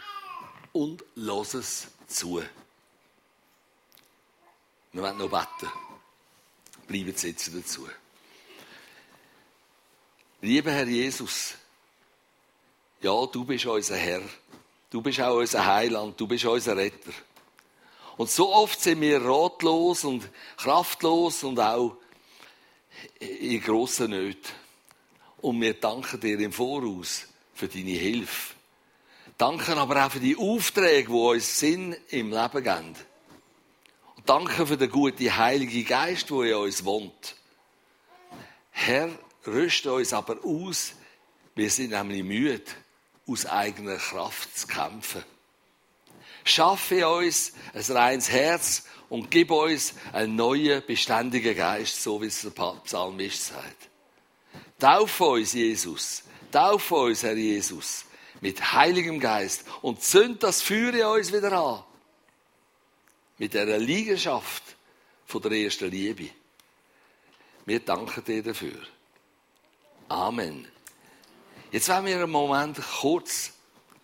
und 0.72 1.04
lass 1.14 1.54
es 1.54 1.88
zu. 2.06 2.42
Wir 4.92 5.02
werden 5.02 5.18
noch 5.18 5.30
beten. 5.30 5.72
Bleiben 6.86 7.14
sitzen 7.14 7.62
dazu. 7.62 7.86
Lieber 10.40 10.70
Herr 10.70 10.86
Jesus, 10.86 11.54
ja, 13.00 13.26
du 13.26 13.44
bist 13.44 13.66
unser 13.66 13.96
Herr. 13.96 14.22
Du 14.90 15.02
bist 15.02 15.20
auch 15.20 15.36
unser 15.36 15.66
Heiland. 15.66 16.18
Du 16.18 16.26
bist 16.26 16.44
unser 16.44 16.76
Retter. 16.76 17.12
Und 18.16 18.30
so 18.30 18.52
oft 18.52 18.80
sind 18.80 19.00
wir 19.00 19.22
ratlos 19.22 20.04
und 20.04 20.28
kraftlos 20.56 21.44
und 21.44 21.60
auch 21.60 21.96
in 23.20 23.60
grossen 23.60 24.10
Nöten. 24.10 24.52
Und 25.40 25.60
wir 25.60 25.74
danken 25.74 26.18
dir 26.20 26.40
im 26.40 26.52
Voraus 26.52 27.26
für 27.54 27.68
deine 27.68 27.90
Hilfe. 27.90 28.54
Danken 29.36 29.78
aber 29.78 30.04
auch 30.04 30.10
für 30.10 30.18
die 30.18 30.36
Aufträge, 30.36 31.08
die 31.08 31.14
uns 31.14 31.60
Sinn 31.60 31.96
im 32.08 32.32
Leben 32.32 32.64
geben. 32.64 32.96
Danke 34.28 34.66
für 34.66 34.76
den 34.76 34.90
guten 34.90 35.38
Heiligen 35.38 35.86
Geist, 35.86 36.28
der 36.28 36.42
in 36.42 36.54
uns 36.56 36.84
wohnt. 36.84 37.34
Herr, 38.70 39.08
rüste 39.46 39.90
uns 39.90 40.12
aber 40.12 40.44
aus. 40.44 40.92
Wir 41.54 41.70
sind 41.70 41.92
nämlich 41.92 42.22
müde, 42.22 42.60
aus 43.26 43.46
eigener 43.46 43.96
Kraft 43.96 44.54
zu 44.54 44.66
kämpfen. 44.66 45.24
Schaffe 46.44 47.08
uns 47.08 47.54
ein 47.72 47.96
reines 47.96 48.30
Herz 48.30 48.84
und 49.08 49.30
gib 49.30 49.50
uns 49.50 49.94
einen 50.12 50.36
neuen, 50.36 50.84
beständigen 50.86 51.56
Geist, 51.56 52.02
so 52.02 52.20
wie 52.20 52.26
es 52.26 52.42
der 52.42 52.50
Psalmist 52.84 53.46
sagt. 53.46 53.88
Taufe 54.78 55.24
uns, 55.24 55.54
Jesus. 55.54 56.22
Taufe 56.52 56.96
uns, 56.96 57.22
Herr 57.22 57.32
Jesus, 57.32 58.04
mit 58.42 58.74
Heiligem 58.74 59.20
Geist 59.20 59.64
und 59.80 60.02
zünd 60.02 60.42
das 60.42 60.60
Feuer 60.60 60.92
in 60.92 61.06
uns 61.06 61.32
wieder 61.32 61.50
an. 61.52 61.82
Mit 63.38 63.54
der 63.54 63.78
Liegenschaft 63.78 64.62
von 65.24 65.42
der 65.42 65.52
ersten 65.52 65.90
Liebe. 65.90 66.30
Wir 67.66 67.80
danken 67.80 68.24
dir 68.24 68.42
dafür. 68.42 68.80
Amen. 70.08 70.66
Jetzt 71.70 71.88
werden 71.88 72.06
wir 72.06 72.16
einen 72.16 72.30
Moment 72.30 72.80
kurz 73.00 73.52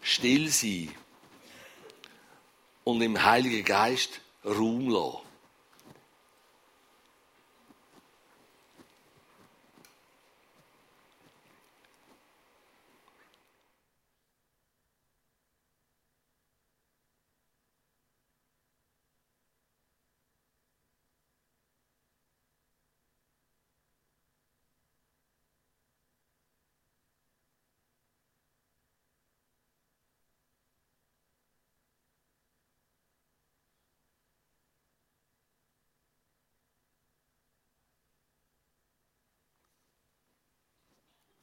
still 0.03 0.49
sein 0.51 0.95
und 2.85 3.01
im 3.01 3.25
Heiligen 3.25 3.65
Geist 3.65 4.21
Raum 4.45 4.91
lassen. 4.91 5.34